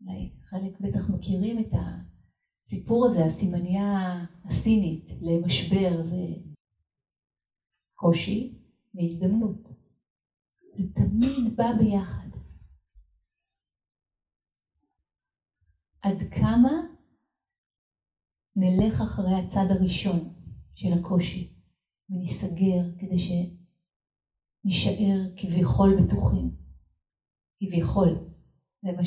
אולי 0.01 0.31
חלק 0.43 0.79
בטח 0.79 1.09
מכירים 1.09 1.59
את 1.59 1.71
הסיפור 1.73 3.05
הזה, 3.05 3.25
הסימניה 3.25 4.25
הסינית 4.45 5.11
למשבר 5.21 6.03
זה 6.03 6.25
קושי 7.95 8.59
והזדמנות. 8.95 9.69
זה 10.73 10.83
תמיד 10.93 11.55
בא 11.55 11.73
ביחד. 11.79 12.27
עד 16.01 16.17
כמה 16.31 16.71
נלך 18.55 19.01
אחרי 19.01 19.35
הצד 19.35 19.65
הראשון 19.69 20.33
של 20.75 20.93
הקושי 20.99 21.53
וניסגר 22.09 22.99
כדי 22.99 23.19
שנישאר 24.69 25.19
כביכול 25.37 25.89
בטוחים. 26.01 26.51
כביכול, 27.59 28.09
זה 28.81 28.91
מה 28.91 29.03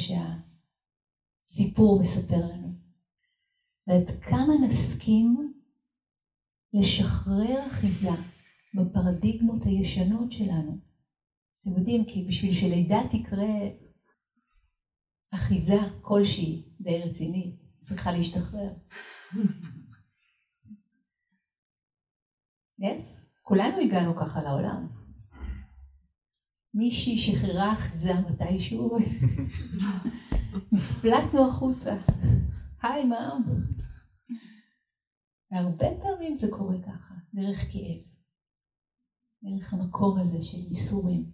שהסיפור 1.47 2.01
מספר 2.01 2.37
לנו. 2.37 2.75
ועד 3.87 4.11
כמה 4.21 4.55
נסכים 4.67 5.53
לשחרר 6.73 7.67
אחיזה 7.67 8.11
בפרדיגמות 8.75 9.65
הישנות 9.65 10.33
שלנו. 10.33 10.79
אתם 11.61 11.71
יודעים, 11.79 12.05
כי 12.05 12.25
בשביל 12.29 12.53
שלידה 12.53 13.01
תקרה 13.11 13.49
אחיזה 15.35 15.79
כלשהי 16.03 16.75
די 16.81 16.99
רצינית, 17.03 17.61
צריכה 17.83 18.13
להשתחרר. 18.13 18.75
yes, 22.83 23.31
כולנו 23.43 23.81
הגענו 23.81 24.17
ככה 24.17 24.43
לעולם. 24.43 25.00
מישהי 26.75 27.19
שחררה 27.19 27.73
אחיזה 27.73 28.13
מתישהו, 28.15 28.99
נפלטנו 30.73 31.49
החוצה. 31.49 31.97
היי 32.83 33.05
מאם. 33.05 33.43
והרבה 35.51 35.87
פעמים 36.03 36.37
זה 36.37 36.47
קורה 36.51 36.83
ככה, 36.83 37.15
דרך 37.35 37.59
כאב, 37.73 38.03
דרך 39.43 39.73
המקור 39.73 40.19
הזה 40.21 40.43
של 40.43 40.59
ייסורים. 40.59 41.31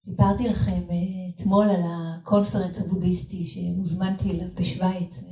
סיפרתי 0.00 0.48
לכם 0.48 0.90
אה, 0.90 1.34
אתמול 1.36 1.66
על 1.68 1.82
הקונפרנס 1.86 2.80
הבודהיסטי 2.80 3.44
שהוזמנתי 3.44 4.30
אליו 4.30 4.54
בשוויץ. 4.54 5.24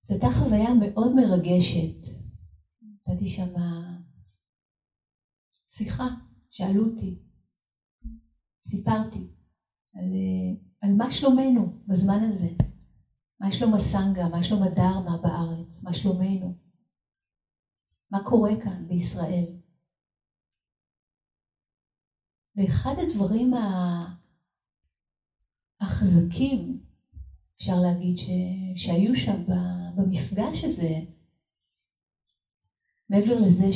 זו 0.00 0.14
הייתה 0.14 0.30
חוויה 0.30 0.74
מאוד 0.74 1.14
מרגשת. 1.16 2.08
נתתי 2.82 3.28
שם 3.28 3.54
שיחה, 5.76 6.08
שאלו 6.50 6.84
אותי, 6.84 7.18
סיפרתי 8.62 9.26
על, 9.94 10.04
אה, 10.04 10.54
על 10.80 10.94
מה 10.96 11.10
שלומנו 11.10 11.82
בזמן 11.86 12.24
הזה, 12.24 12.48
מה 13.40 13.52
שלום 13.52 13.74
הסנגה, 13.74 14.28
מה 14.28 14.44
שלום 14.44 14.62
הדרמה 14.62 15.18
בארץ, 15.22 15.84
מה 15.84 15.94
שלומנו, 15.94 16.54
מה 18.10 18.24
קורה 18.24 18.50
כאן 18.62 18.88
בישראל. 18.88 19.56
ואחד 22.56 22.94
הדברים 22.98 23.52
החזקים, 25.80 26.86
אפשר 27.56 27.80
להגיד, 27.82 28.18
ש... 28.18 28.26
שהיו 28.76 29.16
שם 29.16 29.44
במפגש 29.96 30.64
הזה, 30.64 30.94
מעבר 33.08 33.40
לזה 33.46 33.72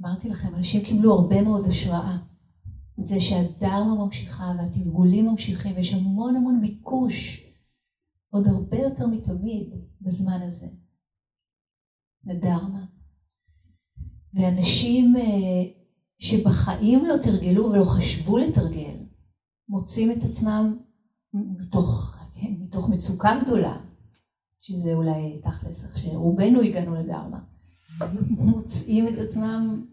שאמרתי 0.00 0.28
לכם, 0.28 0.54
אנשים 0.54 0.84
קיבלו 0.84 1.12
הרבה 1.12 1.42
מאוד 1.42 1.66
השראה. 1.68 2.16
זה 2.98 3.20
שהדרמה 3.20 3.94
ממשיכה 3.94 4.52
והתרגולים 4.58 5.26
ממשיכים, 5.26 5.76
ויש 5.76 5.94
המון 5.94 6.36
המון 6.36 6.60
ביקוש, 6.60 7.44
עוד 8.30 8.46
הרבה 8.46 8.76
יותר 8.76 9.06
מתמיד 9.06 9.68
בזמן 10.00 10.42
הזה, 10.42 10.66
לדרמה. 12.24 12.84
ואנשים 14.34 15.16
אה, 15.16 15.22
שבחיים 16.18 17.04
לא 17.04 17.16
תרגלו 17.22 17.64
ולא 17.64 17.84
חשבו 17.84 18.38
לתרגל, 18.38 18.96
מוצאים 19.68 20.12
את 20.12 20.24
עצמם 20.24 20.76
מתוך, 21.34 22.16
כן, 22.34 22.54
מתוך 22.58 22.88
מצוקה 22.88 23.40
גדולה, 23.44 23.76
שזה 24.58 24.94
אולי 24.94 25.40
תכלס 25.42 25.84
איך 25.84 25.98
שרובנו 25.98 26.60
הגענו 26.60 26.94
לדרמה, 26.94 27.40
מוצאים 28.30 29.08
את 29.08 29.18
עצמם 29.18 29.84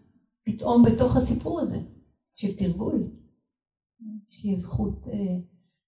פתאום 0.48 0.82
בתוך 0.82 1.16
הסיפור 1.16 1.60
הזה 1.60 1.78
של 2.34 2.56
תרגול. 2.56 3.10
יש 4.30 4.44
לי 4.44 4.56
זכות 4.56 5.08
אה, 5.08 5.38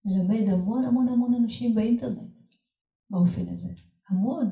ללמד 0.04 0.48
המון 0.52 0.84
המון 0.84 1.08
המון 1.08 1.34
אנשים 1.34 1.74
באינטרנט 1.74 2.30
באופן 3.10 3.48
הזה. 3.48 3.68
המון, 4.08 4.50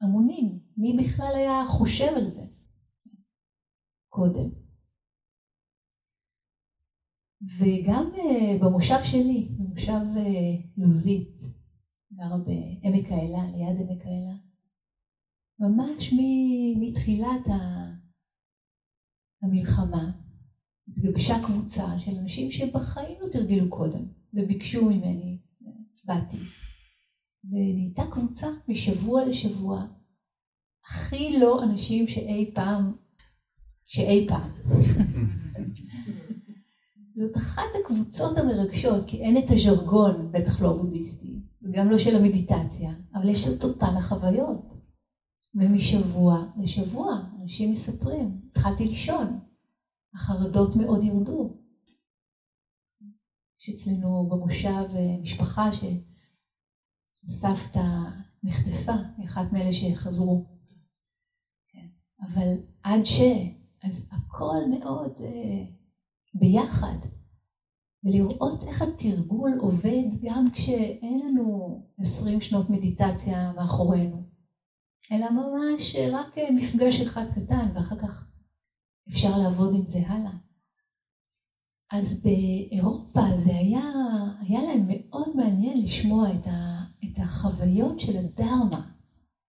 המונים. 0.00 0.58
מי 0.76 0.96
בכלל 0.96 1.32
היה 1.34 1.64
חושב 1.68 2.12
על 2.16 2.28
זה 2.28 2.46
קודם? 4.08 4.50
וגם 7.58 8.10
uh, 8.14 8.64
במושב 8.64 9.04
שלי, 9.04 9.48
במושב 9.58 10.06
uh, 10.16 10.66
לוזית, 10.76 11.38
גרה 12.12 12.38
בעמק 12.38 13.12
האלה, 13.12 13.50
ליד 13.50 13.80
עמק 13.80 14.02
האלה, 14.04 14.34
ממש 15.58 16.14
מתחילת 16.80 17.46
המלחמה 19.44 20.10
התגבשה 20.88 21.36
קבוצה 21.46 21.98
של 21.98 22.18
אנשים 22.18 22.50
שבחיים 22.50 23.16
לא 23.20 23.28
תרגלו 23.28 23.70
קודם 23.70 24.04
וביקשו 24.34 24.84
ממני, 24.84 25.38
באתי. 26.04 26.36
ונהייתה 27.44 28.02
קבוצה 28.10 28.46
משבוע 28.68 29.24
לשבוע, 29.24 29.86
הכי 30.86 31.38
לא 31.38 31.62
אנשים 31.62 32.08
שאי 32.08 32.50
פעם, 32.54 32.92
שאי 33.86 34.26
פעם. 34.28 34.50
זאת 37.16 37.36
אחת 37.36 37.62
הקבוצות 37.80 38.38
המרגשות, 38.38 39.04
כי 39.06 39.16
אין 39.16 39.38
את 39.38 39.50
הז'רגון, 39.50 40.32
בטח 40.32 40.60
לא 40.60 40.70
הבודהיסטי, 40.70 41.40
וגם 41.62 41.90
לא 41.90 41.98
של 41.98 42.16
המדיטציה, 42.16 42.92
אבל 43.14 43.28
יש 43.28 43.48
את 43.48 43.64
אותן 43.64 43.96
החוויות. 43.96 44.84
ומשבוע 45.54 46.46
לשבוע 46.56 47.20
אנשים 47.44 47.70
מספרים, 47.70 48.40
התחלתי 48.50 48.86
לישון, 48.86 49.40
החרדות 50.14 50.76
מאוד 50.76 51.04
ירדו. 51.04 51.56
יש 53.60 53.68
אצלנו 53.68 54.28
במושב 54.28 54.84
אה, 54.94 55.16
משפחה 55.22 55.70
שסבתא 57.26 57.88
נחטפה, 58.42 58.94
אחת 59.24 59.52
מאלה 59.52 59.72
שחזרו. 59.72 60.44
כן. 61.68 61.86
אבל 62.20 62.56
עד 62.82 63.04
ש... 63.04 63.20
אז 63.82 64.10
הכל 64.12 64.56
מאוד... 64.70 65.12
Uh, 65.18 65.74
ביחד, 66.34 66.96
ולראות 68.04 68.64
איך 68.64 68.82
התרגול 68.82 69.58
עובד 69.60 70.04
גם 70.22 70.46
כשאין 70.52 71.20
לנו 71.20 71.80
עשרים 71.98 72.40
שנות 72.40 72.70
מדיטציה 72.70 73.52
מאחורינו, 73.52 74.23
אלא 75.12 75.26
ממש 75.30 75.96
רק 76.12 76.36
מפגש 76.54 77.00
אחד 77.00 77.24
קטן 77.34 77.68
ואחר 77.74 77.98
כך 77.98 78.30
אפשר 79.08 79.36
לעבוד 79.36 79.74
עם 79.74 79.86
זה 79.86 79.98
הלאה. 80.06 80.32
אז 81.92 82.22
באירופה 82.22 83.20
זה 83.38 83.56
היה, 83.56 83.82
היה 84.40 84.62
להם 84.62 84.86
מאוד 84.88 85.36
מעניין 85.36 85.82
לשמוע 85.82 86.28
את, 86.34 86.46
ה, 86.46 86.84
את 87.04 87.18
החוויות 87.18 88.00
של 88.00 88.16
הדרמה, 88.16 88.90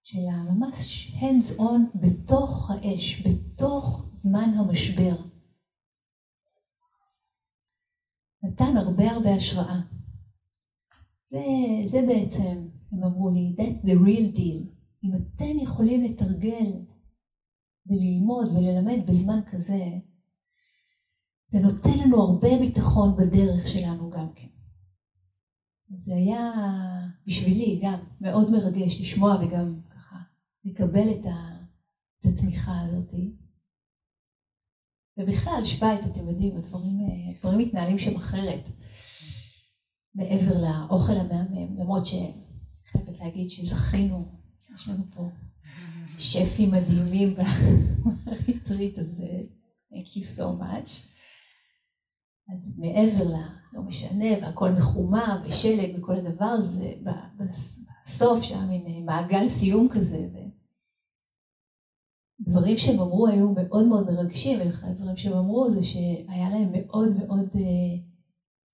של 0.03 0.19
הממש 0.31 1.11
hands 1.19 1.59
on 1.59 1.97
בתוך 2.01 2.71
האש, 2.71 3.27
בתוך 3.27 4.09
זמן 4.13 4.49
המשבר. 4.57 5.15
נתן 8.43 8.77
הרבה 8.77 9.11
הרבה 9.11 9.35
השראה. 9.35 9.81
זה, 11.27 11.43
זה 11.85 12.01
בעצם, 12.07 12.67
הם 12.91 13.03
אמרו 13.03 13.29
לי, 13.29 13.55
that's 13.57 13.85
the 13.85 13.95
real 14.05 14.37
deal. 14.37 14.74
אם 15.05 15.11
אתם 15.15 15.59
יכולים 15.59 16.03
לתרגל 16.03 16.85
וללמוד 17.85 18.47
וללמד 18.47 19.05
בזמן 19.07 19.39
כזה, 19.51 19.83
זה 21.47 21.59
נותן 21.59 21.99
לנו 21.99 22.21
הרבה 22.21 22.57
ביטחון 22.59 23.15
בדרך 23.17 23.67
שלנו 23.67 24.09
גם 24.09 24.33
כן. 24.35 24.47
זה 25.89 26.15
היה 26.15 26.51
בשבילי 27.27 27.79
גם 27.83 27.99
מאוד 28.21 28.51
מרגש 28.51 29.01
לשמוע 29.01 29.35
וגם 29.41 29.81
ככה 29.89 30.15
לקבל 30.65 31.09
את, 31.11 31.25
התמיכה 32.25 32.81
הזאת. 32.81 33.13
ובכלל, 35.17 35.65
שווייץ, 35.65 36.05
אתם 36.05 36.29
יודעים, 36.29 36.57
הדברים, 36.57 36.97
הדברים 37.29 37.59
מתנהלים 37.59 37.97
שם 37.97 38.15
אחרת, 38.15 38.69
מעבר 40.15 40.53
לאוכל 40.61 41.13
המהמם, 41.13 41.79
למרות 41.79 42.05
שאני 42.05 42.45
חייבת 42.85 43.19
להגיד 43.19 43.49
שזכינו, 43.49 44.34
יש 44.75 44.87
לנו 44.87 45.03
פה 45.13 45.29
שפים 46.17 46.71
מדהימים 46.71 47.35
בריטריט, 48.25 48.99
אז 48.99 49.23
thank 49.91 50.17
you 50.17 50.23
so 50.23 50.61
much. 50.61 50.89
אז 52.53 52.79
מעבר 52.79 53.23
ל... 53.23 53.35
לא 53.75 53.81
משנה, 53.81 54.25
והכל 54.41 54.71
מחומה 54.71 55.43
ושלג 55.45 55.99
וכל 55.99 56.15
הדבר 56.15 56.45
הזה, 56.45 56.93
בסוף 57.39 58.43
שהיה 58.43 58.65
מין 58.65 59.05
מעגל 59.05 59.47
סיום 59.47 59.89
כזה. 59.89 60.27
דברים 62.39 62.77
שהם 62.77 62.99
אמרו 62.99 63.27
היו 63.27 63.51
מאוד 63.51 63.85
מאוד 63.85 64.11
מרגשים, 64.11 64.59
ואחד 64.59 64.87
הדברים 64.87 65.17
שהם 65.17 65.33
אמרו 65.33 65.71
זה 65.71 65.83
שהיה 65.83 66.49
להם 66.49 66.71
מאוד 66.71 67.09
מאוד 67.17 67.49
אה, 67.55 67.97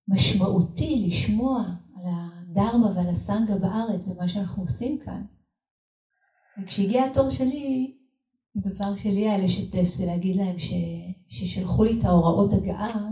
משמעותי 0.08 1.04
לשמוע 1.06 1.64
על 1.96 2.04
הדרמה 2.06 2.92
ועל 2.96 3.08
הסנגה 3.08 3.56
בארץ 3.56 4.08
ומה 4.08 4.28
שאנחנו 4.28 4.62
עושים 4.62 4.98
כאן. 4.98 5.24
וכשהגיע 6.58 7.04
התור 7.04 7.30
שלי, 7.30 7.94
הדבר 8.56 8.96
שלי 8.96 9.28
היה 9.28 9.38
לשתף 9.38 9.92
זה 9.92 10.06
להגיד 10.06 10.36
להם 10.36 10.58
ש... 10.58 10.72
ששלחו 11.28 11.84
לי 11.84 11.98
את 11.98 12.04
ההוראות 12.04 12.52
הגעה, 12.52 13.08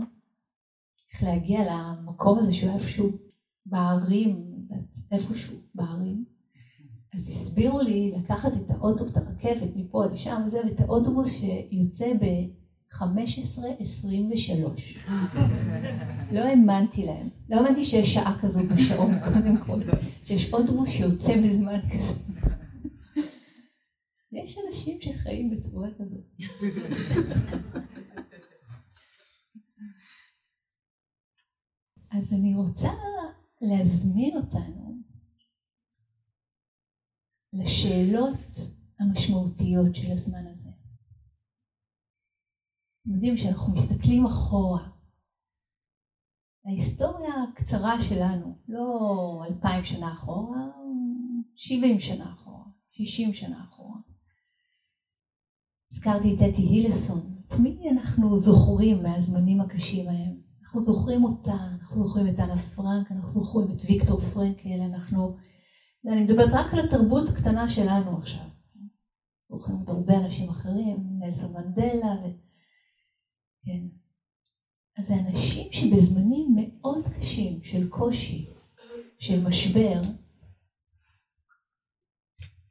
איך 1.13 1.23
להגיע 1.23 1.59
למקום 1.69 2.39
הזה 2.39 2.53
שהוא 2.53 2.73
איפשהו 2.73 3.09
בערים, 3.65 4.51
איפשהו 5.11 5.57
בערים. 5.75 6.25
אז 7.13 7.29
הסבירו 7.29 7.81
לי 7.81 8.13
לקחת 8.17 8.53
את 8.53 8.71
האוטובוס, 8.71 9.11
את 9.11 9.17
הרכבת 9.17 9.75
מפה 9.75 10.05
לשם 10.05 10.41
וזה, 10.47 10.57
ואת 10.65 10.79
האוטובוס 10.79 11.33
שיוצא 11.33 12.13
ב-15.23. 12.13 13.01
לא 16.33 16.39
האמנתי 16.39 17.05
להם. 17.05 17.29
לא 17.49 17.55
האמנתי 17.55 17.85
שיש 17.85 18.13
שעה 18.13 18.37
כזו 18.41 18.61
בשעון, 18.75 19.19
קודם 19.33 19.57
כל. 19.57 19.79
שיש 20.25 20.53
אוטובוס 20.53 20.89
שיוצא 20.89 21.37
בזמן 21.37 21.79
כזה. 21.93 22.13
יש 24.31 24.57
אנשים 24.67 25.01
שחיים 25.01 25.49
בצורה 25.49 25.87
כזאת. 25.99 26.25
אז 32.11 32.33
אני 32.33 32.55
רוצה 32.55 32.89
להזמין 33.61 34.37
אותנו 34.37 34.97
לשאלות 37.53 38.39
המשמעותיות 38.99 39.95
של 39.95 40.11
הזמן 40.11 40.47
הזה. 40.47 40.69
אתם 43.01 43.13
יודעים 43.13 43.37
שאנחנו 43.37 43.73
מסתכלים 43.73 44.25
אחורה, 44.25 44.89
ההיסטוריה 46.65 47.33
הקצרה 47.43 48.01
שלנו, 48.01 48.57
לא 48.67 49.43
אלפיים 49.49 49.85
שנה 49.85 50.13
אחורה, 50.13 50.67
שבעים 51.55 51.99
שנה 51.99 52.33
אחורה, 52.33 52.65
שישים 52.91 53.33
שנה 53.33 53.63
אחורה. 53.63 54.10
הזכרתי 55.91 56.35
את 56.35 56.41
אתי 56.49 56.61
הילסון, 56.61 57.41
את 57.47 57.59
מי 57.59 57.89
אנחנו 57.91 58.37
זוכרים 58.37 59.03
מהזמנים 59.03 59.61
הקשים 59.61 60.09
ההם? 60.09 60.41
אנחנו 60.63 60.81
זוכרים 60.81 61.23
אותה, 61.23 61.57
אנחנו 61.81 61.97
זוכרים 61.97 62.27
את 62.27 62.39
אנה 62.39 62.57
פרנק, 62.57 63.11
אנחנו 63.11 63.29
זוכרים 63.29 63.71
את 63.71 63.81
ויקטור 63.89 64.19
פרנקל, 64.19 64.81
אנחנו... 64.93 65.37
אני 66.07 66.23
מדברת 66.23 66.49
רק 66.53 66.73
על 66.73 66.79
התרבות 66.79 67.29
הקטנה 67.29 67.69
שלנו 67.69 68.17
עכשיו. 68.17 68.45
זוכרים 69.43 69.77
עוד 69.77 69.89
הרבה 69.89 70.17
אנשים 70.17 70.49
אחרים, 70.49 70.97
נלסון 71.19 71.53
מנדלה 71.53 72.15
ו... 72.23 72.27
כן. 73.65 73.87
אז 74.97 75.07
זה 75.07 75.13
אנשים 75.15 75.73
שבזמנים 75.73 76.55
מאוד 76.55 77.07
קשים 77.19 77.63
של 77.63 77.89
קושי, 77.89 78.49
של 79.19 79.47
משבר, 79.47 80.01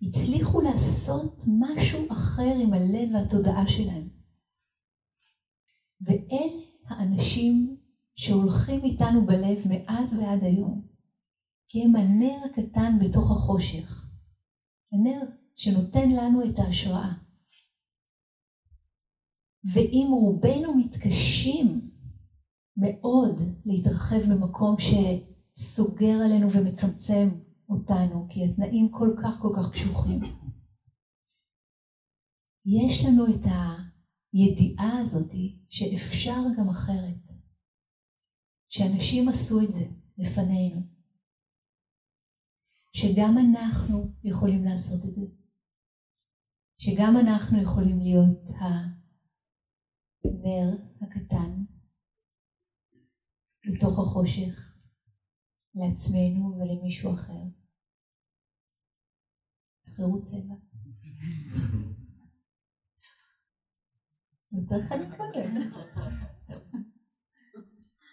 הצליחו 0.02 0.60
לעשות 0.60 1.44
משהו 1.58 2.12
אחר 2.12 2.54
עם 2.62 2.72
הלב 2.72 3.14
והתודעה 3.14 3.68
שלהם. 3.68 4.08
ואלה 6.00 6.62
האנשים 6.86 7.76
שהולכים 8.14 8.84
איתנו 8.84 9.26
בלב 9.26 9.58
מאז 9.68 10.18
ועד 10.18 10.44
היום, 10.44 10.86
כי 11.68 11.82
הם 11.84 11.96
הנר 11.96 12.36
הקטן 12.44 12.98
בתוך 13.00 13.30
החושך. 13.30 14.06
הנר 14.92 15.20
שנותן 15.56 16.10
לנו 16.10 16.42
את 16.44 16.58
ההשראה. 16.58 17.12
ואם 19.64 20.06
רובנו 20.10 20.74
מתקשים 20.74 21.90
מאוד 22.76 23.40
להתרחב 23.64 24.20
במקום 24.32 24.76
שסוגר 24.78 26.18
עלינו 26.24 26.52
ומצמצם 26.52 27.28
אותנו, 27.70 28.26
כי 28.30 28.44
התנאים 28.44 28.88
כל 28.90 29.14
כך 29.22 29.40
כל 29.42 29.52
כך 29.56 29.72
קשוחים, 29.72 30.20
יש 32.66 33.04
לנו 33.04 33.24
את 33.26 33.44
הידיעה 34.32 35.00
הזאת 35.02 35.32
שאפשר 35.68 36.40
גם 36.58 36.68
אחרת. 36.68 37.30
שאנשים 38.70 39.28
עשו 39.28 39.60
את 39.60 39.72
זה 39.72 39.84
לפנינו, 40.18 40.80
שגם 42.92 43.34
אנחנו 43.38 44.14
יכולים 44.24 44.64
לעשות 44.64 45.00
את 45.08 45.14
זה, 45.14 45.26
שגם 46.78 47.16
אנחנו 47.16 47.62
יכולים 47.62 48.00
להיות 48.00 48.48
הנר 48.60 49.08
הקטן 51.00 51.64
בתוך 53.66 53.98
החושך 53.98 54.76
לעצמנו 55.74 56.56
ולמישהו 56.56 57.14
אחר. 57.14 57.59
תבחרו 60.00 60.22
צבע. 60.22 60.54
זה. 64.46 64.76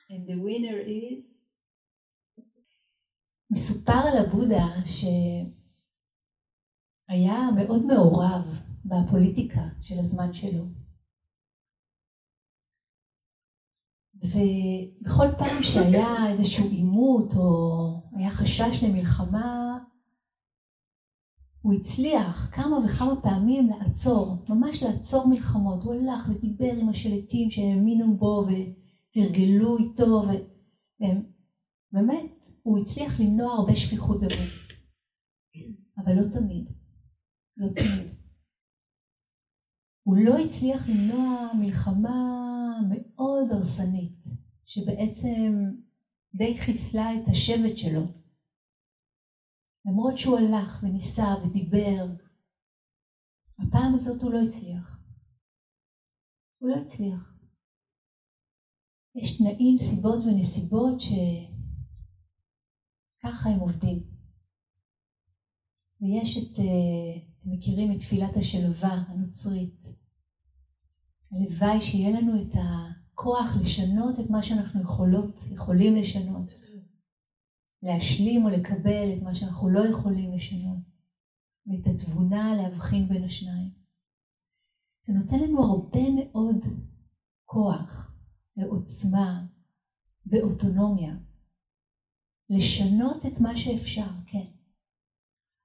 And 0.09 0.23
the 0.27 0.35
winner 0.35 0.79
is... 0.87 1.23
מסופר 3.51 3.93
על 3.93 4.17
הבודה 4.25 4.65
שהיה 7.05 7.39
מאוד 7.55 7.85
מעורב 7.85 8.61
בפוליטיקה 8.85 9.61
של 9.81 9.99
הזמן 9.99 10.33
שלו. 10.33 10.65
ובכל 14.15 15.27
פעם 15.37 15.63
שהיה 15.63 16.29
איזשהו 16.31 16.69
עימות 16.69 17.33
או 17.33 18.01
היה 18.17 18.31
חשש 18.31 18.83
למלחמה, 18.83 19.77
הוא 21.67 21.73
הצליח 21.73 22.49
כמה 22.53 22.77
וכמה 22.85 23.21
פעמים 23.21 23.69
לעצור, 23.69 24.45
ממש 24.49 24.83
לעצור 24.83 25.27
מלחמות. 25.27 25.83
הוא 25.83 25.93
הלך 25.93 26.29
ודיבר 26.29 26.73
עם 26.81 26.89
השליטים 26.89 27.51
שהאמינו 27.51 28.17
בו 28.17 28.45
ו... 28.47 28.51
תרגלו 29.11 29.77
איתו, 29.77 30.23
ובאמת, 31.91 32.47
הוא 32.63 32.79
הצליח 32.79 33.19
למנוע 33.19 33.53
הרבה 33.53 33.75
שפיכות 33.75 34.21
דמים. 34.21 34.49
אבל 35.97 36.13
לא 36.13 36.23
תמיד. 36.33 36.69
לא 37.57 37.67
תמיד. 37.67 38.11
הוא 40.03 40.17
לא 40.17 40.37
הצליח 40.37 40.89
למנוע 40.89 41.51
מלחמה 41.59 42.39
מאוד 42.89 43.51
הרסנית, 43.51 44.25
שבעצם 44.65 45.63
די 46.35 46.57
חיסלה 46.57 47.15
את 47.15 47.27
השבט 47.27 47.77
שלו. 47.77 48.01
למרות 49.87 50.17
שהוא 50.17 50.37
הלך 50.37 50.83
וניסה 50.83 51.35
ודיבר, 51.43 52.07
הפעם 53.59 53.95
הזאת 53.95 54.23
הוא 54.23 54.33
לא 54.33 54.39
הצליח. 54.47 54.97
הוא 56.57 56.69
לא 56.69 56.75
הצליח. 56.75 57.33
יש 59.15 59.37
תנאים, 59.37 59.77
סיבות 59.79 60.25
ונסיבות 60.25 61.01
שככה 61.01 61.49
הם 63.49 63.59
עובדים. 63.59 64.03
ויש 66.01 66.37
את, 66.37 66.59
אה, 66.59 67.17
אתם 67.39 67.51
מכירים 67.51 67.91
את 67.91 67.99
תפילת 67.99 68.37
השלווה 68.37 69.03
הנוצרית. 69.07 69.85
הלוואי 71.31 71.81
שיהיה 71.81 72.21
לנו 72.21 72.41
את 72.41 72.53
הכוח 72.53 73.55
לשנות 73.61 74.19
את 74.19 74.29
מה 74.29 74.43
שאנחנו 74.43 74.81
יכולות, 74.81 75.41
יכולים 75.51 75.95
לשנות. 75.95 76.66
להשלים 77.83 78.45
או 78.45 78.49
לקבל 78.49 79.13
את 79.17 79.23
מה 79.23 79.35
שאנחנו 79.35 79.69
לא 79.69 79.89
יכולים 79.89 80.33
לשנות. 80.33 80.77
ואת 81.67 81.87
התבונה 81.87 82.55
להבחין 82.55 83.07
בין 83.07 83.23
השניים. 83.23 83.71
זה 85.07 85.13
נותן 85.13 85.39
לנו 85.39 85.63
הרבה 85.63 86.09
מאוד 86.09 86.65
כוח. 87.45 88.07
ועוצמה 88.57 89.45
ואוטונומיה. 90.25 91.15
לשנות 92.49 93.25
את 93.25 93.41
מה 93.41 93.57
שאפשר, 93.57 94.09
כן. 94.25 94.45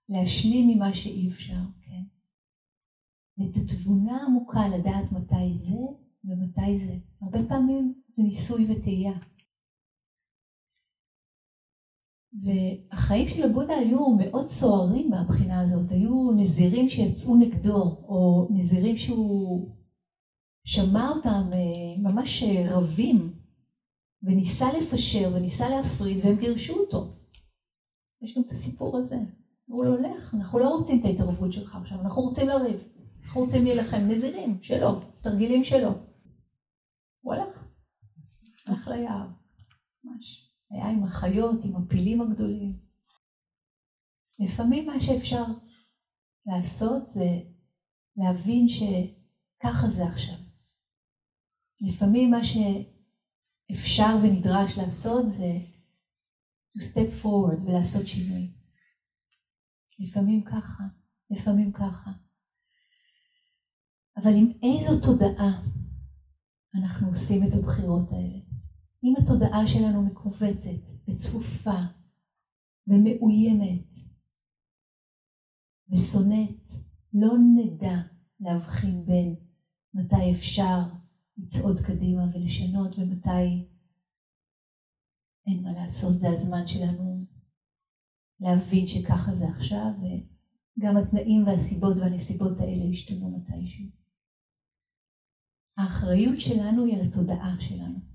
להשלים 0.09 0.69
ממה 0.69 0.95
שאי 0.95 1.31
אפשר, 1.31 1.63
כן. 1.81 2.03
ואת 3.39 3.57
התבונה 3.57 4.17
העמוקה 4.17 4.69
לדעת 4.69 5.13
מתי 5.13 5.55
זה 5.55 5.79
ומתי 6.25 6.77
זה. 6.77 6.99
הרבה 7.21 7.39
פעמים 7.49 8.03
זה 8.09 8.23
ניסוי 8.23 8.67
וטעייה. 8.71 9.19
והחיים 12.41 13.29
של 13.29 13.43
הבודה 13.43 13.75
היו 13.75 14.11
מאוד 14.11 14.47
סוערים 14.47 15.11
מהבחינה 15.11 15.61
הזאת, 15.61 15.91
היו 15.91 16.31
נזירים 16.37 16.89
שיצאו 16.89 17.37
נגדו, 17.37 17.83
או 18.09 18.49
נזירים 18.51 18.97
שהוא 18.97 19.77
שמע 20.65 21.09
אותם 21.09 21.51
אה, 21.53 21.99
ממש 21.99 22.43
אה, 22.43 22.77
רבים, 22.77 23.33
וניסה 24.23 24.67
לפשר 24.73 25.31
וניסה 25.35 25.69
להפריד, 25.69 26.25
והם 26.25 26.37
גירשו 26.37 26.75
אותו. 26.75 27.17
יש 28.23 28.37
גם 28.37 28.43
את 28.47 28.51
הסיפור 28.51 28.97
הזה. 28.97 29.17
הוא 29.67 29.85
לא 29.85 29.91
הולך, 29.91 30.35
אנחנו 30.35 30.59
לא 30.59 30.69
רוצים 30.69 31.01
את 31.01 31.05
ההתערבות 31.05 31.53
שלך 31.53 31.77
עכשיו, 31.77 32.01
אנחנו 32.01 32.23
רוצים 32.23 32.49
לריב, 32.49 32.89
אנחנו 33.25 33.41
רוצים 33.41 33.65
להילחם, 33.65 33.97
נזירים 34.09 34.59
שלו, 34.63 35.01
תרגילים 35.21 35.65
שלו. 35.65 35.91
הוא 37.21 37.35
הלך, 37.35 37.69
הלך 38.67 38.89
ליער, 38.89 39.27
ממש. 40.05 40.52
היה 40.73 40.89
עם 40.89 41.05
החיות, 41.05 41.65
עם 41.65 41.77
הפילים 41.77 42.21
הגדולים. 42.21 42.79
לפעמים 44.39 44.87
מה 44.87 45.01
שאפשר 45.01 45.45
לעשות 46.47 47.07
זה 47.07 47.41
להבין 48.17 48.67
שככה 48.69 49.89
זה 49.89 50.05
עכשיו. 50.05 50.37
לפעמים 51.81 52.31
מה 52.31 52.41
שאפשר 52.45 54.17
ונדרש 54.23 54.79
לעשות 54.79 55.29
זה 55.29 55.53
to 56.73 56.81
step 56.81 57.23
forward 57.25 57.65
ולעשות 57.65 58.07
שינוי. 58.07 58.51
לפעמים 59.99 60.45
ככה, 60.45 60.85
לפעמים 61.31 61.73
ככה. 61.73 62.11
אבל 64.17 64.31
עם 64.37 64.53
איזו 64.63 65.01
תודעה 65.03 65.63
אנחנו 66.75 67.09
עושים 67.09 67.43
את 67.49 67.55
הבחירות 67.55 68.13
האלה? 68.13 68.52
אם 69.05 69.15
התודעה 69.23 69.67
שלנו 69.67 70.03
מכווצת 70.03 71.09
וצפופה 71.09 71.81
ומאוימת 72.87 73.97
ושונאת, 75.89 76.71
לא 77.13 77.33
נדע 77.55 77.97
להבחין 78.41 79.05
בין 79.07 79.35
מתי 79.95 80.33
אפשר 80.33 80.79
לצעוד 81.37 81.81
קדימה 81.81 82.23
ולשנות 82.33 82.99
ומתי 82.99 83.69
אין 85.47 85.63
מה 85.63 85.73
לעשות, 85.73 86.19
זה 86.21 86.29
הזמן 86.31 86.67
שלנו 86.67 87.27
להבין 88.41 88.89
שככה 88.89 89.35
זה 89.35 89.49
עכשיו 89.49 89.91
וגם 90.01 90.97
התנאים 90.97 91.47
והסיבות 91.47 91.97
והנסיבות 91.97 92.61
האלה 92.61 92.85
ישתנו 92.85 93.31
מתישהו. 93.31 93.87
האחריות 95.77 96.41
שלנו 96.41 96.85
היא 96.85 96.95
על 96.95 97.07
התודעה 97.07 97.57
שלנו. 97.61 98.12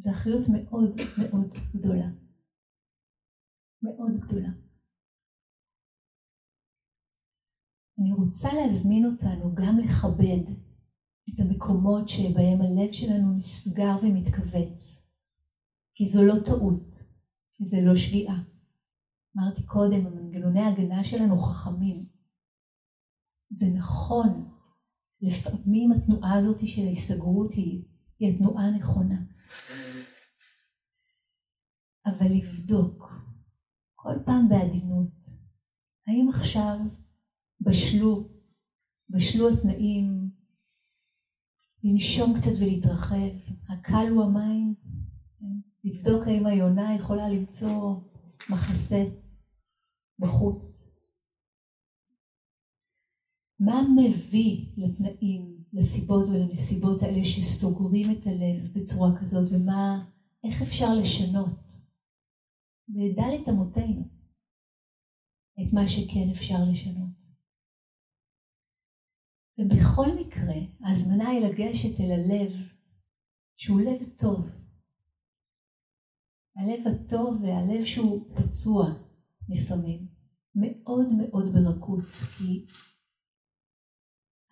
זו 0.00 0.10
אחריות 0.10 0.46
מאוד 0.48 0.96
מאוד 1.18 1.54
גדולה. 1.74 2.08
מאוד 3.82 4.18
גדולה. 4.18 4.48
אני 7.98 8.12
רוצה 8.12 8.48
להזמין 8.52 9.04
אותנו 9.06 9.54
גם 9.54 9.78
לכבד 9.78 10.52
את 11.34 11.40
המקומות 11.40 12.08
שבהם 12.08 12.60
הלב 12.60 12.92
שלנו 12.92 13.36
נסגר 13.36 13.96
ומתכווץ, 14.02 15.06
כי 15.94 16.06
זו 16.06 16.22
לא 16.22 16.34
טעות, 16.44 16.96
כי 17.52 17.64
זה 17.64 17.76
לא 17.80 17.96
שגיאה. 17.96 18.38
אמרתי 19.36 19.62
קודם, 19.66 20.06
המנגנוני 20.06 20.60
ההגנה 20.60 21.04
שלנו 21.04 21.38
חכמים. 21.38 22.06
זה 23.50 23.66
נכון, 23.74 24.50
לפעמים 25.20 25.92
התנועה 25.92 26.38
הזאת 26.38 26.68
של 26.68 26.82
ההיסגרות 26.82 27.54
היא, 27.54 27.84
היא 28.18 28.34
התנועה 28.34 28.64
הנכונה. 28.64 29.22
אבל 32.08 32.26
לבדוק 32.32 33.12
כל 33.94 34.14
פעם 34.24 34.48
בעדינות, 34.48 35.26
האם 36.06 36.28
עכשיו 36.28 36.78
בשלו, 37.60 38.28
בשלו 39.10 39.48
התנאים 39.48 40.30
לנשום 41.84 42.34
קצת 42.34 42.50
ולהתרחב, 42.60 43.36
הקל 43.68 44.06
הוא 44.10 44.24
המים, 44.24 44.74
לבדוק 45.84 46.26
האם 46.26 46.46
היונה 46.46 46.94
יכולה 46.94 47.28
למצוא 47.28 48.00
מחסה 48.50 49.04
בחוץ. 50.18 50.90
מה 53.60 53.82
מביא 53.96 54.66
לתנאים, 54.76 55.64
לסיבות 55.72 56.28
ולנסיבות 56.28 57.02
האלה 57.02 57.24
שסוגרים 57.24 58.10
את 58.10 58.26
הלב 58.26 58.72
בצורה 58.74 59.20
כזאת, 59.20 59.48
ומה, 59.52 60.04
איך 60.44 60.62
אפשר 60.62 60.94
לשנות 60.94 61.87
בדלת 62.88 63.48
אמותינו 63.48 64.08
את 65.60 65.72
מה 65.72 65.88
שכן 65.88 66.30
אפשר 66.30 66.58
לשנות. 66.72 67.18
ובכל 69.58 70.06
מקרה, 70.20 70.54
ההזמנה 70.80 71.28
היא 71.28 71.46
לגשת 71.46 72.00
אל 72.00 72.10
הלב 72.12 72.52
שהוא 73.56 73.80
לב 73.80 74.04
טוב. 74.18 74.48
הלב 76.56 76.80
הטוב 76.86 77.42
והלב 77.42 77.84
שהוא 77.84 78.28
פצוע 78.36 78.84
לפעמים, 79.48 80.06
מאוד 80.54 81.06
מאוד 81.18 81.44
ברכות, 81.54 82.04
כי 82.38 82.66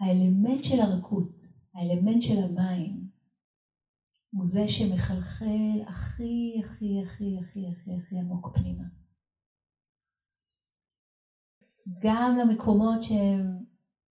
האלמנט 0.01 0.65
של 0.65 0.81
הרכות, 0.81 1.43
האלמנט 1.75 2.23
של 2.23 2.39
המים, 2.39 3.06
הוא 4.37 4.45
זה 4.45 4.69
שמחלחל 4.69 5.81
הכי 5.87 6.61
הכי 6.65 7.01
הכי 7.01 7.39
הכי 7.39 7.69
הכי 7.69 7.95
הכי 7.97 8.19
עמוק 8.19 8.49
פנימה. 8.57 8.85
גם 12.05 12.37
למקומות 12.41 13.03
שהם 13.03 13.63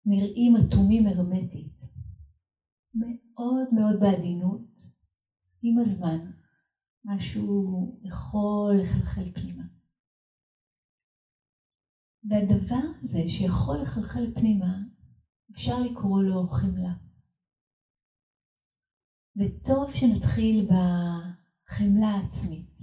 נראים 0.06 0.52
אטומים 0.56 1.06
הרמטית. 1.06 1.82
מאוד 2.94 3.66
מאוד 3.74 3.96
בעדינות, 4.00 4.68
עם 5.62 5.78
הזמן, 5.78 6.30
משהו 7.04 8.00
יכול 8.02 8.74
לחלחל 8.80 9.28
פנימה. 9.34 9.64
והדבר 12.24 12.86
הזה 13.00 13.20
שיכול 13.28 13.76
לחלחל 13.82 14.34
פנימה, 14.34 14.72
אפשר 15.50 15.80
לקרוא 15.80 16.22
לו 16.22 16.46
חמלה. 16.46 17.05
וטוב 19.36 19.90
שנתחיל 19.90 20.68
בחמלה 20.68 22.08
העצמית. 22.08 22.80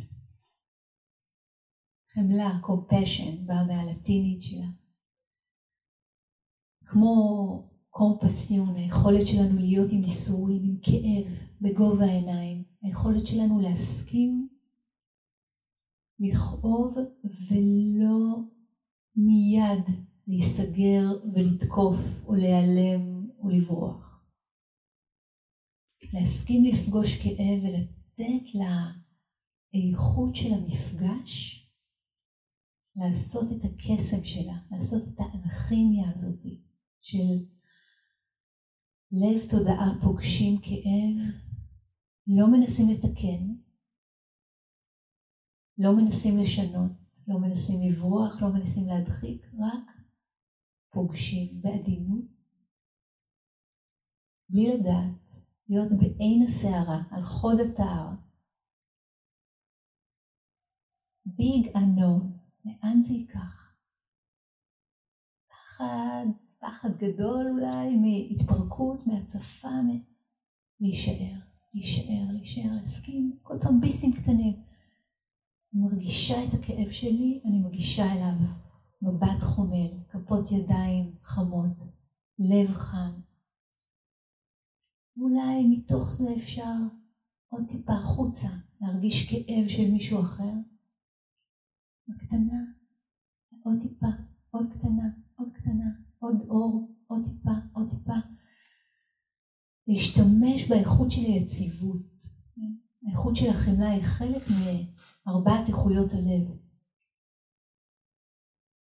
חמלה, 2.13 2.59
compassion, 2.63 3.45
באה 3.45 3.63
מהלטינית 3.63 4.41
שלה. 4.41 4.67
כמו 6.85 7.13
קומפסיון, 7.89 8.75
היכולת 8.75 9.27
שלנו 9.27 9.59
להיות 9.59 9.91
עם 9.91 10.03
ייסורים, 10.03 10.61
עם 10.63 10.77
כאב, 10.81 11.25
בגובה 11.61 12.05
העיניים, 12.05 12.63
היכולת 12.81 13.27
שלנו 13.27 13.59
להסכים, 13.59 14.47
לכאוב 16.19 16.95
ולא 17.49 18.39
מיד 19.15 19.83
להיסגר 20.27 21.07
ולתקוף 21.33 22.25
או 22.27 22.35
להיעלם 22.35 23.27
או 23.39 23.49
לברוח. 23.49 24.12
להסכים 26.13 26.63
לפגוש 26.65 27.17
כאב 27.17 27.63
ולתת 27.63 28.55
לאיכות 29.73 30.35
של 30.35 30.53
המפגש? 30.53 31.63
לעשות 32.95 33.51
את 33.51 33.65
הקסם 33.65 34.25
שלה, 34.25 34.57
לעשות 34.71 35.03
את 35.07 35.19
האנכימיה 35.19 36.11
הזאת 36.13 36.45
של 37.01 37.45
לב 39.11 39.49
תודעה 39.49 39.91
פוגשים 40.01 40.61
כאב, 40.61 41.33
לא 42.27 42.47
מנסים 42.51 42.89
לתקן, 42.89 43.53
לא 45.77 45.95
מנסים 45.95 46.37
לשנות, 46.37 46.91
לא 47.27 47.39
מנסים 47.39 47.89
לברוח, 47.89 48.41
לא 48.41 48.53
מנסים 48.53 48.87
להדחיק, 48.87 49.45
רק 49.59 49.97
פוגשים 50.89 51.61
בעדינות, 51.61 52.25
בלי 54.49 54.77
לדעת 54.77 55.22
להיות 55.69 55.91
בעין 55.93 56.43
הסערה, 56.43 57.01
על 57.11 57.23
חוד 57.23 57.59
התער. 57.59 58.09
ביג 61.25 61.67
unknown, 61.77 62.23
לאן 62.65 63.01
זה 63.01 63.13
ייקח? 63.13 63.75
פחד, 65.47 66.25
פחד 66.59 66.89
גדול 66.97 67.47
אולי 67.49 67.95
מהתפרקות, 67.95 69.07
מהצפה, 69.07 69.81
מ... 69.81 70.13
להישאר, 70.79 71.39
להישאר, 71.73 72.31
להישאר, 72.31 72.71
להסכים, 72.71 73.37
כל 73.41 73.57
פעם 73.61 73.81
ביסים 73.81 74.11
קטנים. 74.13 74.53
אני 75.73 75.81
מרגישה 75.81 76.43
את 76.43 76.53
הכאב 76.53 76.91
שלי, 76.91 77.41
אני 77.45 77.59
מגישה 77.59 78.13
אליו 78.13 78.47
מבט 79.01 79.43
חומל, 79.43 79.91
כפות 80.09 80.51
ידיים 80.51 81.15
חמות, 81.23 81.77
לב 82.39 82.73
חם. 82.73 83.11
אולי 85.17 85.67
מתוך 85.69 86.11
זה 86.11 86.35
אפשר 86.37 86.73
עוד 87.47 87.63
טיפה 87.67 87.93
החוצה, 87.93 88.47
להרגיש 88.81 89.29
כאב 89.29 89.67
של 89.67 89.91
מישהו 89.91 90.21
אחר. 90.21 90.53
בקטנה, 92.07 92.63
עוד 93.63 93.75
טיפה, 93.81 94.07
עוד 94.51 94.65
קטנה, 94.73 95.09
עוד 95.35 95.51
קטנה, 95.51 95.89
עוד 96.19 96.41
אור, 96.49 96.95
עוד 97.07 97.23
טיפה, 97.23 97.51
עוד 97.73 97.89
טיפה. 97.89 98.13
להשתמש 99.87 100.69
באיכות 100.69 101.11
של 101.11 101.21
היציבות. 101.21 102.13
האיכות 103.07 103.35
של 103.35 103.49
החמלה 103.49 103.89
היא 103.89 104.03
חלק 104.03 104.41
מארבעת 104.47 105.67
איכויות 105.67 106.11
הלב. 106.13 106.57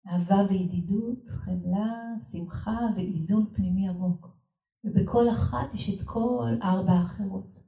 אהבה 0.08 0.46
וידידות, 0.50 1.28
חמלה, 1.28 2.14
שמחה 2.32 2.78
ואיזון 2.96 3.54
פנימי 3.54 3.88
עמוק. 3.88 4.37
ובכל 4.84 5.30
אחת 5.30 5.74
יש 5.74 5.90
את 5.90 6.02
כל 6.06 6.54
ארבע 6.62 6.92
האחרות. 6.92 7.58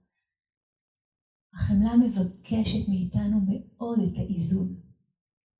החמלה 1.54 1.96
מבקשת 1.96 2.88
מאיתנו 2.88 3.40
מאוד 3.46 3.98
את 3.98 4.18
האיזון. 4.18 4.80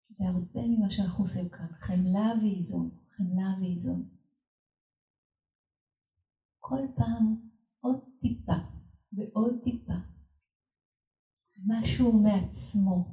זה 0.09 0.25
הרבה 0.29 0.61
ממה 0.69 0.91
שאנחנו 0.91 1.25
עושים 1.25 1.49
כאן, 1.49 1.67
חמלה 1.73 2.33
ואיזון, 2.41 2.91
חמלה 3.17 3.55
ואיזון. 3.61 4.09
כל 6.59 6.83
פעם 6.97 7.49
עוד 7.81 7.99
טיפה 8.21 8.59
ועוד 9.13 9.55
טיפה. 9.63 9.93
משהו 11.67 12.13
מעצמו, 12.13 13.11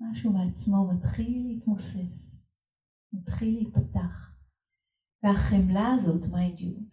משהו 0.00 0.32
מעצמו 0.32 0.92
מתחיל 0.92 1.46
להתמוסס, 1.46 2.48
מתחיל 3.12 3.54
להיפתח. 3.54 4.32
והחמלה 5.22 5.92
הזאת, 5.94 6.26
mind 6.32 6.60
you, 6.60 6.91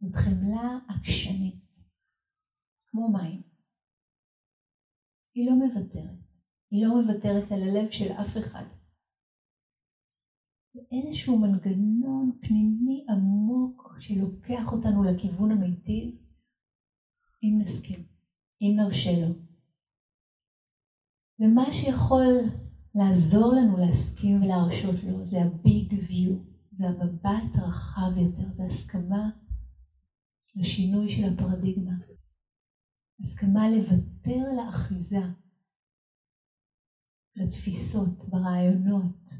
זאת 0.00 0.14
חמלה 0.14 0.78
עקשנית, 0.88 1.64
כמו 2.86 3.08
מים. 3.08 3.42
היא 5.34 5.46
לא 5.46 5.54
מוותרת. 5.54 6.26
היא 6.70 6.86
לא 6.86 6.94
מוותרת 6.94 7.52
על 7.52 7.62
הלב 7.62 7.90
של 7.90 8.12
אף 8.12 8.36
אחד. 8.36 8.64
זה 10.74 10.80
איזשהו 10.92 11.38
מנגנון 11.38 12.38
פנימי 12.40 13.06
עמוק 13.08 13.96
שלוקח 14.00 14.72
אותנו 14.72 15.02
לכיוון 15.04 15.50
המיטיב, 15.50 16.14
אם 17.42 17.58
נסכים, 17.62 18.04
אם 18.60 18.74
נרשה 18.76 19.20
לו. 19.20 19.34
ומה 21.40 21.72
שיכול 21.72 22.24
לעזור 22.94 23.54
לנו 23.54 23.76
להסכים 23.76 24.42
ולהרשות 24.42 25.04
לו 25.04 25.24
זה 25.24 25.42
ה-big 25.42 25.92
view, 25.92 26.32
זה 26.70 26.88
המבט 26.88 27.54
הרחב 27.54 28.16
יותר, 28.16 28.52
זה 28.52 28.64
הסכמה 28.64 29.30
לשינוי 30.56 31.10
של 31.10 31.24
הפרדיגמה. 31.24 31.94
הסכמה 33.20 33.68
לוותר 33.70 34.42
לאחיזה, 34.56 35.22
לתפיסות, 37.36 38.28
ברעיונות, 38.30 39.30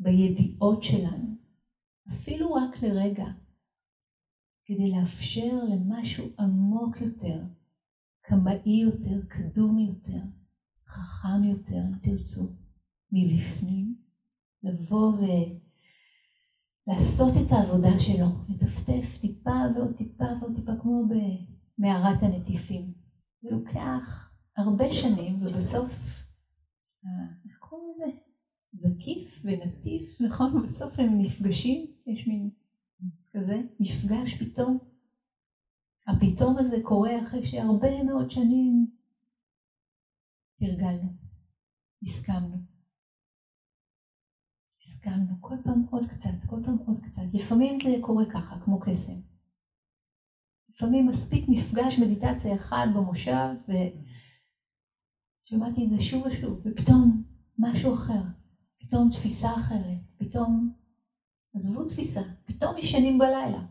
בידיעות 0.00 0.82
שלנו, 0.82 1.36
אפילו 2.08 2.52
רק 2.52 2.82
לרגע, 2.82 3.26
כדי 4.64 4.90
לאפשר 4.90 5.64
למשהו 5.70 6.26
עמוק 6.38 6.96
יותר, 7.00 7.44
קמאי 8.20 8.82
יותר, 8.82 9.26
קדום 9.28 9.78
יותר, 9.78 10.22
חכם 10.86 11.44
יותר, 11.44 11.78
אם 11.88 11.98
תרצו, 11.98 12.52
מבפנים, 13.12 13.96
לבוא 14.62 15.12
ולעשות 16.86 17.32
את 17.46 17.52
העבודה 17.52 18.00
שלו, 18.00 18.26
לטפטף 18.48 19.18
טיפה 19.20 19.60
ועוד 19.74 19.96
טיפה 19.96 20.24
ועוד 20.40 20.54
טיפה, 20.54 20.72
כמו 20.80 21.02
במערת 21.78 22.22
הנטיפים. 22.22 22.92
זה 23.42 23.50
לוקח 23.50 24.30
הרבה 24.56 24.92
שנים, 24.92 25.42
ובסוף, 25.42 25.90
אה, 27.04 27.10
איך 27.44 27.58
קוראים 27.58 27.88
לזה? 27.96 28.16
זקיף 28.72 29.42
ונטיף, 29.44 30.20
נכון? 30.20 30.62
בסוף 30.62 30.98
הם 30.98 31.18
נפגשים, 31.18 31.86
יש 32.06 32.28
מין 32.28 32.50
כזה 33.32 33.62
מפגש 33.80 34.34
פתאום. 34.34 34.78
הפתאום 36.06 36.58
הזה 36.58 36.76
קורה 36.82 37.22
אחרי 37.22 37.46
שהרבה 37.46 38.02
מאוד 38.02 38.30
שנים 38.30 38.86
הרגלנו, 40.60 41.08
הסכמנו. 42.02 42.75
הסכמנו, 45.06 45.34
כל 45.40 45.54
פעם 45.64 45.86
עוד 45.90 46.06
קצת, 46.06 46.44
כל 46.46 46.60
פעם 46.64 46.76
עוד 46.86 47.00
קצת. 47.00 47.22
לפעמים 47.32 47.76
זה 47.76 47.96
קורה 48.00 48.24
ככה, 48.30 48.60
כמו 48.64 48.80
קסם. 48.80 49.20
לפעמים 50.68 51.06
מספיק 51.06 51.44
מפגש 51.48 51.98
מדיטציה 51.98 52.54
אחד 52.54 52.86
במושב, 52.94 53.54
ושמעתי 55.44 55.84
את 55.84 55.90
זה 55.90 56.02
שוב 56.02 56.26
ושוב, 56.26 56.60
ופתאום 56.64 57.24
משהו 57.58 57.94
אחר, 57.94 58.22
פתאום 58.78 59.10
תפיסה 59.10 59.54
אחרת, 59.54 59.98
פתאום, 60.16 60.72
עזבו 61.54 61.84
תפיסה, 61.84 62.22
פתאום 62.44 62.78
ישנים 62.78 63.18
בלילה. 63.18 63.66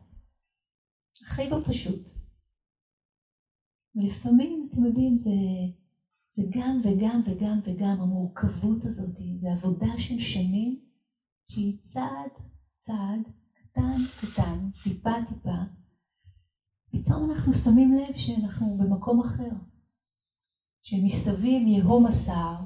הכי 1.21 1.49
בפשוט. 1.49 2.09
ולפעמים, 3.95 4.69
אתם 4.71 4.86
יודעים, 4.86 5.17
זה, 5.17 5.31
זה 6.31 6.43
גם 6.51 6.81
וגם 6.83 7.21
וגם 7.25 7.59
וגם, 7.63 8.01
המורכבות 8.01 8.86
הזאת, 8.86 9.17
זה 9.38 9.51
עבודה 9.51 9.99
של 9.99 10.19
שנים 10.19 10.86
שהיא 11.47 11.77
צעד 11.79 12.31
צעד, 12.85 13.19
קטן 13.53 13.97
קטן, 14.21 14.69
טיפה 14.83 15.11
טיפה, 15.27 15.57
פתאום 16.91 17.31
אנחנו 17.31 17.53
שמים 17.53 17.93
לב 17.93 18.15
שאנחנו 18.17 18.77
במקום 18.77 19.19
אחר, 19.19 19.51
שמסביב 20.81 21.67
יהום 21.67 22.05
הסער, 22.05 22.61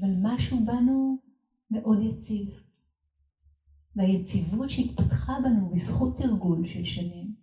אבל 0.00 0.08
משהו 0.22 0.66
בנו 0.66 1.18
מאוד 1.70 1.98
יציב. 2.02 2.48
והיציבות 3.96 4.70
שהתפתחה 4.70 5.32
בנו 5.44 5.70
בזכות 5.70 6.16
תרגול 6.16 6.68
של 6.68 6.84
שנים, 6.84 7.34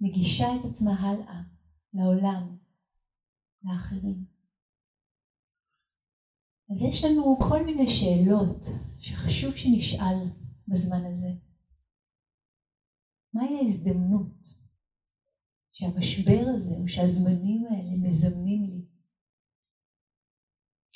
מגישה 0.00 0.46
את 0.56 0.64
עצמה 0.64 0.92
הלאה, 1.00 1.42
לעולם, 1.94 2.56
לאחרים. 3.64 4.24
אז 6.72 6.82
יש 6.82 7.04
לנו 7.04 7.38
כל 7.48 7.64
מיני 7.64 7.88
שאלות 7.88 8.62
שחשוב 8.98 9.56
שנשאל 9.56 10.18
בזמן 10.68 11.04
הזה. 11.10 11.28
מהי 13.34 13.58
ההזדמנות 13.58 14.36
שהמשבר 15.72 16.44
הזה 16.54 16.74
או 16.82 16.88
שהזמנים 16.88 17.64
האלה 17.66 18.06
מזמנים 18.06 18.62
לי? 18.70 18.86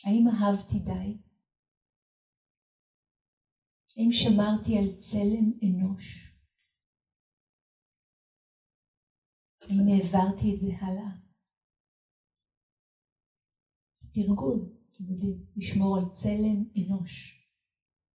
האם 0.05 0.25
אהבתי 0.29 0.79
די? 0.79 1.19
האם 3.97 4.13
שמרתי 4.13 4.79
על 4.79 4.99
צלם 4.99 5.47
אנוש? 5.63 6.05
האם 9.61 9.85
העברתי 9.89 10.55
את 10.55 10.61
זה 10.61 10.67
הלאה? 10.81 11.11
זה 13.97 14.09
תרגול, 14.13 14.76
אתם 14.97 15.13
יודעים, 15.13 15.45
לשמור 15.57 15.97
על 15.97 16.05
צלם 16.13 16.65
אנוש, 16.79 17.33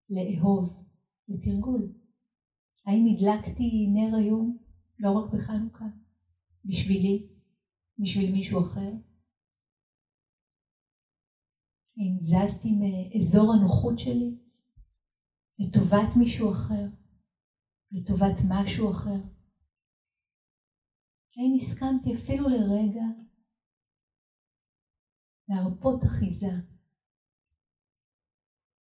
לאהוב, 0.10 0.86
זה 1.28 1.36
תרגול. 1.42 1.94
האם 2.86 3.06
הדלקתי 3.06 3.88
נר 3.94 4.16
היום, 4.16 4.58
לא 5.00 5.12
רק 5.12 5.34
בחנוכה? 5.34 5.86
בשבילי, 6.66 7.28
בשביל 7.98 8.32
מישהו 8.32 8.60
אחר? 8.60 8.92
האם 11.98 12.20
זזתי 12.20 12.70
מאזור 12.72 13.54
הנוחות 13.54 14.00
שלי 14.00 14.38
לטובת 15.60 16.16
מישהו 16.20 16.52
אחר, 16.52 16.86
לטובת 17.92 18.38
משהו 18.50 18.92
אחר? 18.92 19.22
האם 21.38 21.54
הסכמתי 21.60 22.16
אפילו 22.16 22.48
לרגע 22.48 23.06
להרפות 25.50 26.04
אחיזה 26.04 26.71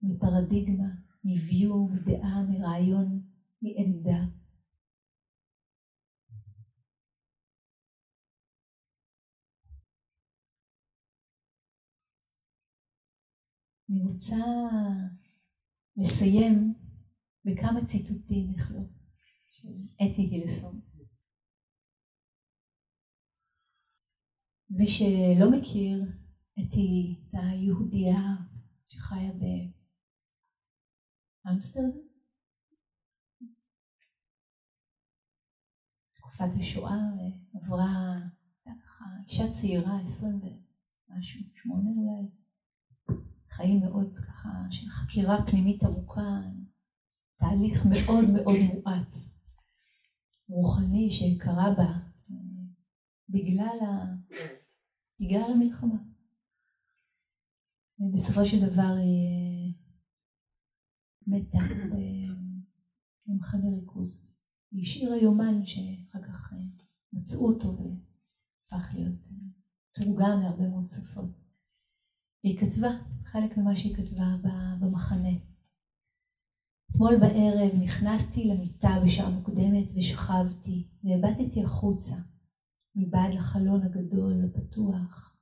מפרדיגמה, 0.02 0.88
מביו, 1.24 1.86
מדעה, 1.86 2.42
מרעיון, 2.42 3.18
מעמדה? 3.62 4.20
אני 13.90 14.02
רוצה 14.02 14.36
לסיים 15.96 16.74
בכמה 17.44 17.80
ציטוטים, 17.84 18.50
איך 18.58 18.70
לא, 18.70 18.80
של 19.50 19.68
אתי 20.04 20.22
הילסון. 20.30 20.80
מי 24.78 24.86
שלא 24.88 25.50
מכיר, 25.50 26.04
אתי 26.60 27.16
הייתה 27.20 27.46
יהודייה 27.64 28.34
שחיה 28.86 29.32
באמסטרדם. 31.50 32.00
תקופת 36.14 36.48
השואה, 36.60 36.98
ועברה, 37.54 38.18
ככה, 38.64 39.04
אישה 39.26 39.48
צעירה, 39.48 40.00
עשרים 40.02 40.40
ומשהו, 41.08 41.40
שמונה 41.54 41.90
אולי, 41.90 42.28
חיים 43.48 43.80
מאוד 43.80 44.18
ככה 44.18 44.48
של 44.70 44.88
חקירה 44.88 45.36
פנימית 45.46 45.84
ארוכה, 45.84 46.40
תהליך 47.36 47.86
מאוד 47.90 48.24
מאוד 48.32 48.58
מואץ, 48.58 49.40
רוחני 50.48 51.10
שקרה 51.10 51.70
בה 51.76 51.92
בגלל, 53.28 53.78
ה... 53.82 54.14
בגלל 55.20 55.50
המלחמה. 55.50 55.98
ובסופו 57.98 58.44
של 58.44 58.60
דבר 58.60 58.92
היא 58.98 59.39
מתה 61.30 61.58
במחנה 63.26 63.68
ריכוז. 63.80 64.26
היא 64.70 64.82
השאירה 64.82 65.16
יומן 65.16 65.66
שאחר 65.66 66.22
כך 66.22 66.52
מצאו 67.12 67.52
אותו 67.52 67.76
והפך 67.78 68.94
להיות 68.94 69.14
תורגם 69.94 70.40
להרבה 70.42 70.68
מאוד 70.68 70.88
שפות. 70.88 71.30
והיא 72.44 72.58
כתבה 72.58 72.88
חלק 73.24 73.58
ממה 73.58 73.76
שהיא 73.76 73.96
כתבה 73.96 74.36
במחנה. 74.80 75.34
אתמול 76.90 77.20
בערב 77.20 77.82
נכנסתי 77.82 78.48
למיטה 78.48 78.88
בשעה 79.04 79.30
מוקדמת 79.30 79.92
ושכבתי 79.96 80.88
והבטתי 81.04 81.62
החוצה 81.62 82.16
מבעד 82.94 83.34
לחלון 83.34 83.82
הגדול 83.82 84.44
הפתוח 84.44 85.36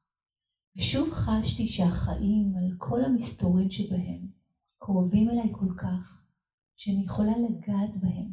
ושוב 0.77 1.11
חשתי 1.13 1.67
שהחיים 1.67 2.57
על 2.57 2.77
כל 2.79 3.05
המסתורים 3.05 3.71
שבהם 3.71 4.38
קרובים 4.79 5.29
אליי 5.29 5.53
כל 5.53 5.75
כך 5.79 6.23
שאני 6.77 7.05
יכולה 7.05 7.33
לגעת 7.37 7.97
בהם 8.01 8.33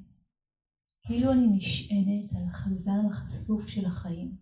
כאילו 1.07 1.31
אני 1.31 1.47
נשענת 1.47 2.35
על 2.35 2.43
החזם 2.47 3.05
החשוף 3.09 3.67
של 3.67 3.85
החיים 3.85 4.35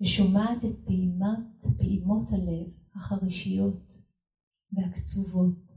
ושומעת 0.00 0.64
את 0.64 0.84
פעימת, 0.84 1.64
פעימות 1.78 2.32
הלב 2.32 2.66
החרישיות 2.94 3.98
והקצובות. 4.72 5.72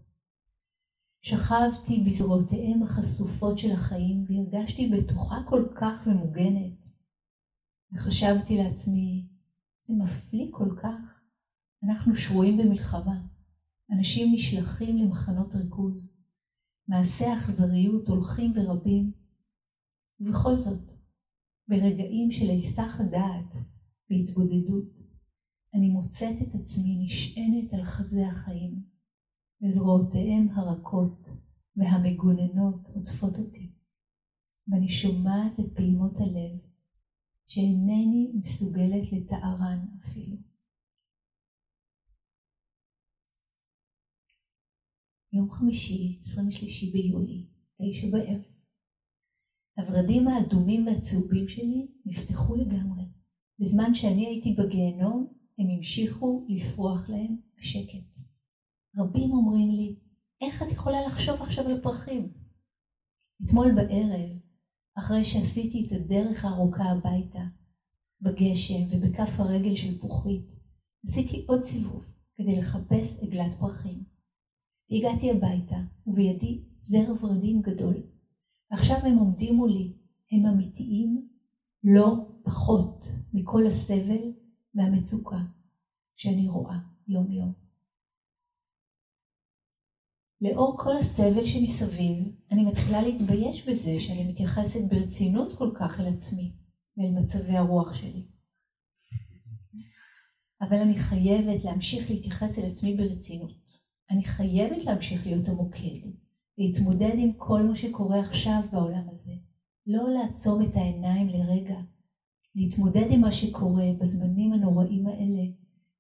שכבתי 1.22 2.04
בזרועותיהם 2.06 2.84
החשופות 2.84 3.58
של 3.58 3.72
החיים 3.72 4.26
והרגשתי 4.28 4.88
בטוחה 4.88 5.36
כל 5.50 5.64
כך 5.76 6.08
ומוגנת. 6.08 6.90
וחשבתי 7.92 8.58
לעצמי, 8.58 9.28
זה 9.80 9.94
מפליא 10.04 10.46
כל 10.52 10.70
כך. 10.84 11.20
אנחנו 11.84 12.16
שרויים 12.16 12.58
במלחמה. 12.58 13.33
אנשים 13.94 14.34
נשלחים 14.34 14.98
למחנות 14.98 15.56
ריכוז. 15.56 16.14
מעשי 16.88 17.26
האכזריות 17.26 18.08
הולכים 18.08 18.54
ורבים. 18.56 19.12
ובכל 20.20 20.58
זאת, 20.58 20.92
ברגעים 21.68 22.32
של 22.32 22.50
היסח 22.50 23.00
הדעת 23.00 23.56
והתבודדות, 24.10 25.00
אני 25.74 25.90
מוצאת 25.90 26.42
את 26.42 26.56
עצמי 26.56 27.06
נשענת 27.06 27.74
על 27.74 27.84
חזה 27.84 28.28
החיים, 28.28 28.84
וזרועותיהם 29.62 30.50
הרכות 30.50 31.30
והמגוננות 31.76 32.88
עוטפות 32.88 33.40
אותי, 33.40 33.72
ואני 34.68 34.90
שומעת 34.90 35.60
את 35.60 35.66
פעימות 35.76 36.18
הלב, 36.18 36.60
שאינני 37.46 38.32
מסוגלת 38.36 39.12
לתארן 39.12 39.86
אפילו. 40.00 40.53
יום 45.34 45.50
חמישי, 45.50 46.18
23 46.20 46.84
ביולי, 46.84 47.46
תשע 47.82 48.08
בערב. 48.12 48.42
הורדים 49.78 50.28
האדומים 50.28 50.88
והצהובים 50.88 51.48
שלי 51.48 51.88
נפתחו 52.06 52.56
לגמרי. 52.56 53.04
בזמן 53.60 53.94
שאני 53.94 54.26
הייתי 54.26 54.54
בגיהנום, 54.54 55.28
הם 55.60 55.68
המשיכו 55.78 56.46
לפרוח 56.50 57.10
להם 57.10 57.38
בשקט. 57.60 58.06
רבים 58.98 59.32
אומרים 59.32 59.72
לי, 59.72 59.96
איך 60.42 60.64
את 60.64 60.72
יכולה 60.72 61.06
לחשוב 61.08 61.42
עכשיו 61.42 61.68
על 61.68 61.82
פרחים? 61.82 62.34
אתמול 63.46 63.76
בערב, 63.76 64.30
אחרי 64.98 65.26
שעשיתי 65.26 65.88
את 65.88 65.92
הדרך 65.92 66.46
הארוכה 66.46 66.84
הביתה, 66.84 67.44
בגשם 68.22 68.84
ובכף 68.92 69.40
הרגל 69.40 69.76
של 69.76 70.00
פוחית, 70.00 70.46
עשיתי 71.06 71.46
עוד 71.48 71.62
סיבוב 71.62 72.06
כדי 72.36 72.60
לחפש 72.60 73.24
עגלת 73.24 73.54
פרחים. 73.60 74.13
הגעתי 74.94 75.32
הביתה, 75.32 75.76
ובידי 76.08 76.62
זר 76.80 77.14
ורדים 77.22 77.62
גדול. 77.62 78.04
עכשיו 78.70 78.98
הם 79.04 79.18
עומדים 79.18 79.56
מולי, 79.56 79.94
הם 80.32 80.46
אמיתיים 80.46 81.28
לא 81.84 82.16
פחות 82.44 83.06
מכל 83.34 83.68
הסבל 83.68 84.34
והמצוקה 84.76 85.38
שאני 86.16 86.48
רואה 86.48 86.78
יום 87.08 87.32
יום. 87.32 87.54
לאור 90.42 90.76
כל 90.80 90.98
הסבל 90.98 91.46
שמסביב, 91.46 92.36
אני 92.52 92.66
מתחילה 92.66 93.02
להתבייש 93.02 93.70
בזה 93.70 94.00
שאני 94.00 94.24
מתייחסת 94.24 94.90
ברצינות 94.90 95.54
כל 95.54 95.72
כך 95.76 96.00
אל 96.00 96.08
עצמי 96.08 96.52
ואל 96.98 97.12
מצבי 97.12 97.58
הרוח 97.58 97.94
שלי. 97.94 98.24
אבל 100.62 100.78
אני 100.78 101.00
חייבת 101.00 101.64
להמשיך 101.64 102.12
להתייחס 102.12 102.60
אל 102.60 102.66
עצמי 102.66 102.98
ברצינות. 102.98 103.63
אני 104.12 104.24
חייבת 104.24 104.86
להמשיך 104.86 105.26
להיות 105.26 105.48
המוקד, 105.48 106.10
להתמודד 106.58 107.14
עם 107.18 107.32
כל 107.38 107.64
מה 107.64 107.76
שקורה 107.76 108.20
עכשיו 108.20 108.62
בעולם 108.72 109.10
הזה. 109.10 109.34
לא 109.88 110.10
לעצום 110.10 110.62
את 110.62 110.76
העיניים 110.76 111.28
לרגע, 111.28 111.80
להתמודד 112.56 113.08
עם 113.10 113.22
מה 113.22 113.32
שקורה 113.32 113.86
בזמנים 114.02 114.54
הנוראים 114.54 115.08
האלה 115.08 115.44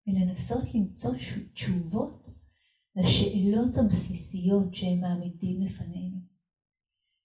ולנסות 0.08 0.76
למצוא 0.76 1.12
תשובות 1.54 2.30
לשאלות 2.96 3.78
הבסיסיות 3.78 4.76
שהם 4.76 5.02
מעמידים 5.02 5.62
לפנינו. 5.62 6.18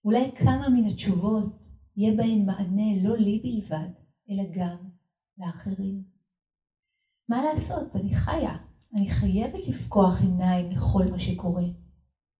אולי 0.05 0.33
כמה 0.37 0.69
מן 0.69 0.85
התשובות 0.85 1.69
יהיה 1.97 2.17
בהן 2.17 2.47
מענה 2.47 3.03
לא 3.03 3.17
לי 3.17 3.41
בלבד, 3.43 3.89
אלא 4.31 4.43
גם 4.55 4.77
לאחרים. 5.39 6.03
מה 7.29 7.43
לעשות, 7.45 7.97
אני 7.97 8.15
חיה, 8.15 8.57
אני 8.95 9.11
חייבת 9.11 9.69
לפקוח 9.69 10.21
עיניים 10.21 10.71
לכל 10.71 11.05
מה 11.11 11.19
שקורה. 11.19 11.65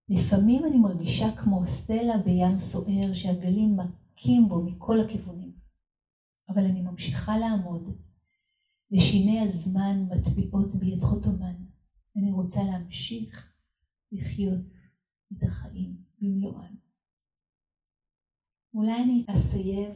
לפעמים 0.09 0.65
אני 0.65 0.79
מרגישה 0.79 1.37
כמו 1.37 1.67
סלע 1.67 2.17
בים 2.17 2.59
סוער 2.59 3.13
שהגלים 3.13 3.77
מכים 3.77 4.49
בו 4.49 4.63
מכל 4.63 5.01
הכיוונים. 5.01 5.53
אבל 6.49 6.65
אני 6.65 6.83
ממשיכה 6.83 7.39
לעמוד, 7.39 7.89
ושיני 8.93 9.41
הזמן 9.41 10.07
מטביעות 10.11 10.75
בי 10.75 10.95
את 10.95 11.03
חותומן. 11.03 11.55
אני 12.17 12.33
רוצה 12.33 12.61
להמשיך 12.65 13.53
לחיות 14.13 14.61
את 15.33 15.43
החיים 15.43 15.97
במלואם. 16.21 16.77
אולי 18.75 19.03
אני 19.03 19.25
אסיים 19.29 19.91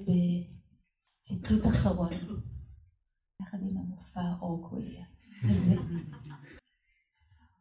בציטוט 1.18 1.66
אחרון, 1.66 2.12
יחד 3.42 3.58
עם 3.62 3.76
המופע 3.78 4.20
האור 4.20 4.68
קוליה 4.68 5.06
הזה. 5.44 5.74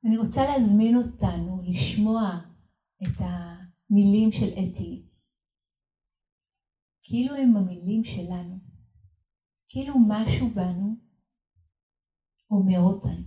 אני 0.06 0.18
רוצה 0.18 0.42
להזמין 0.44 0.96
אותנו 0.98 1.62
לשמוע 1.64 2.22
את 3.04 3.18
המילים 3.20 4.32
של 4.32 4.54
אתי, 4.54 5.06
כאילו 7.04 7.36
הם 7.36 7.58
המילים 7.58 8.04
שלנו. 8.04 8.72
כאילו 9.74 9.94
משהו 10.08 10.50
בנו 10.50 10.96
אומר 12.50 12.80
אותן. 12.80 13.24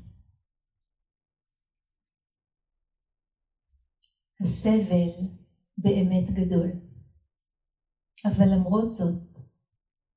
הסבל 4.40 5.10
באמת 5.78 6.30
גדול, 6.30 6.70
אבל 8.24 8.44
למרות 8.54 8.90
זאת, 8.90 9.38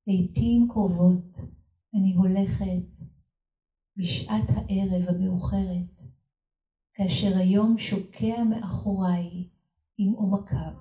לעתים 0.08 0.68
קרובות 0.70 1.38
אני 1.94 2.14
הולכת 2.16 3.06
בשעת 3.96 4.50
הערב 4.50 5.08
המאוחרת, 5.08 5.97
כאשר 6.98 7.38
היום 7.38 7.78
שוקע 7.78 8.44
מאחוריי 8.44 9.48
עם 9.98 10.14
עומקיו. 10.14 10.74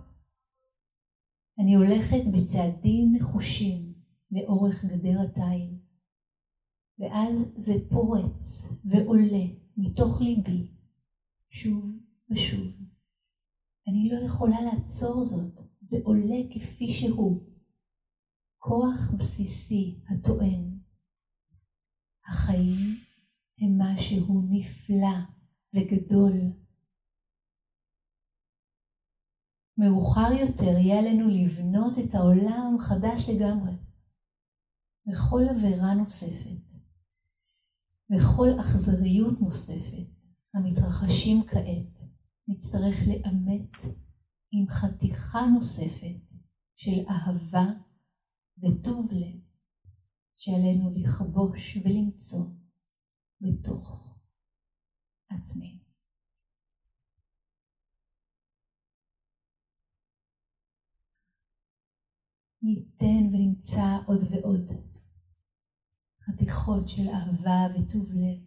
אני 1.59 1.75
הולכת 1.75 2.23
בצעדים 2.33 3.17
נחושים 3.17 3.95
לאורך 4.31 4.85
גדר 4.85 5.21
התיל, 5.21 5.79
ואז 6.99 7.53
זה 7.57 7.73
פורץ 7.91 8.69
ועולה 8.85 9.45
מתוך 9.77 10.21
ליבי 10.21 10.67
שוב 11.51 11.85
ושוב. 12.31 12.73
אני 13.89 14.09
לא 14.13 14.27
יכולה 14.27 14.63
לעצור 14.63 15.25
זאת, 15.25 15.61
זה 15.81 15.97
עולה 16.05 16.39
כפי 16.51 16.93
שהוא. 16.93 17.43
כוח 18.59 19.11
בסיסי 19.19 20.01
הטוען, 20.09 20.79
החיים 22.29 22.97
הם 23.61 23.79
משהו 23.83 24.43
נפלא 24.51 25.36
וגדול. 25.77 26.33
מאוחר 29.79 30.33
יותר 30.41 30.79
יהיה 30.79 30.99
עלינו 30.99 31.29
לבנות 31.29 31.99
את 31.99 32.15
העולם 32.15 32.77
חדש 32.79 33.29
לגמרי. 33.29 33.73
וכל 35.07 35.43
עבירה 35.51 35.95
נוספת, 35.95 36.67
וכל 38.11 38.49
אכזריות 38.61 39.41
נוספת 39.41 40.07
המתרחשים 40.55 41.47
כעת, 41.47 42.09
נצטרך 42.49 42.97
לאמת 43.09 43.97
עם 44.53 44.69
חתיכה 44.69 45.41
נוספת 45.55 46.17
של 46.77 47.01
אהבה 47.09 47.67
וטוב 48.59 49.13
לב 49.13 49.41
שעלינו 50.37 50.91
לכבוש 50.95 51.77
ולמצוא 51.85 52.45
בתוך 53.41 54.06
עצמנו. 55.29 55.87
ניתן 62.63 63.27
ונמצא 63.33 63.99
עוד 64.07 64.21
ועוד 64.31 64.73
חתיכות 66.21 66.89
של 66.89 67.09
אהבה 67.09 67.75
וטוב 67.75 68.11
לב 68.11 68.47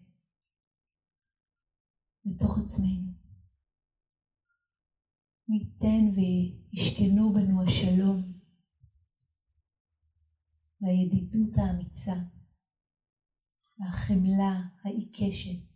בתוך 2.26 2.58
עצמנו. 2.58 3.12
ניתן 5.48 6.04
וישכנו 6.16 7.34
בנו 7.34 7.64
השלום 7.64 8.34
והידידות 10.82 11.58
האמיצה 11.58 12.16
והחמלה 13.80 14.62
העיקשת. 14.84 15.69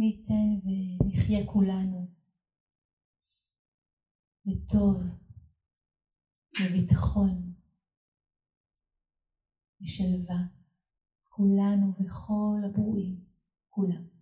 ניתן 0.00 0.48
ונחיה 0.64 1.46
כולנו 1.46 2.06
בטוב, 4.44 4.96
בביטחון, 6.60 7.52
בשלווה, 9.80 10.42
כולנו 11.28 11.92
וכל 11.94 12.60
הברואים, 12.64 13.24
כולם. 13.68 14.19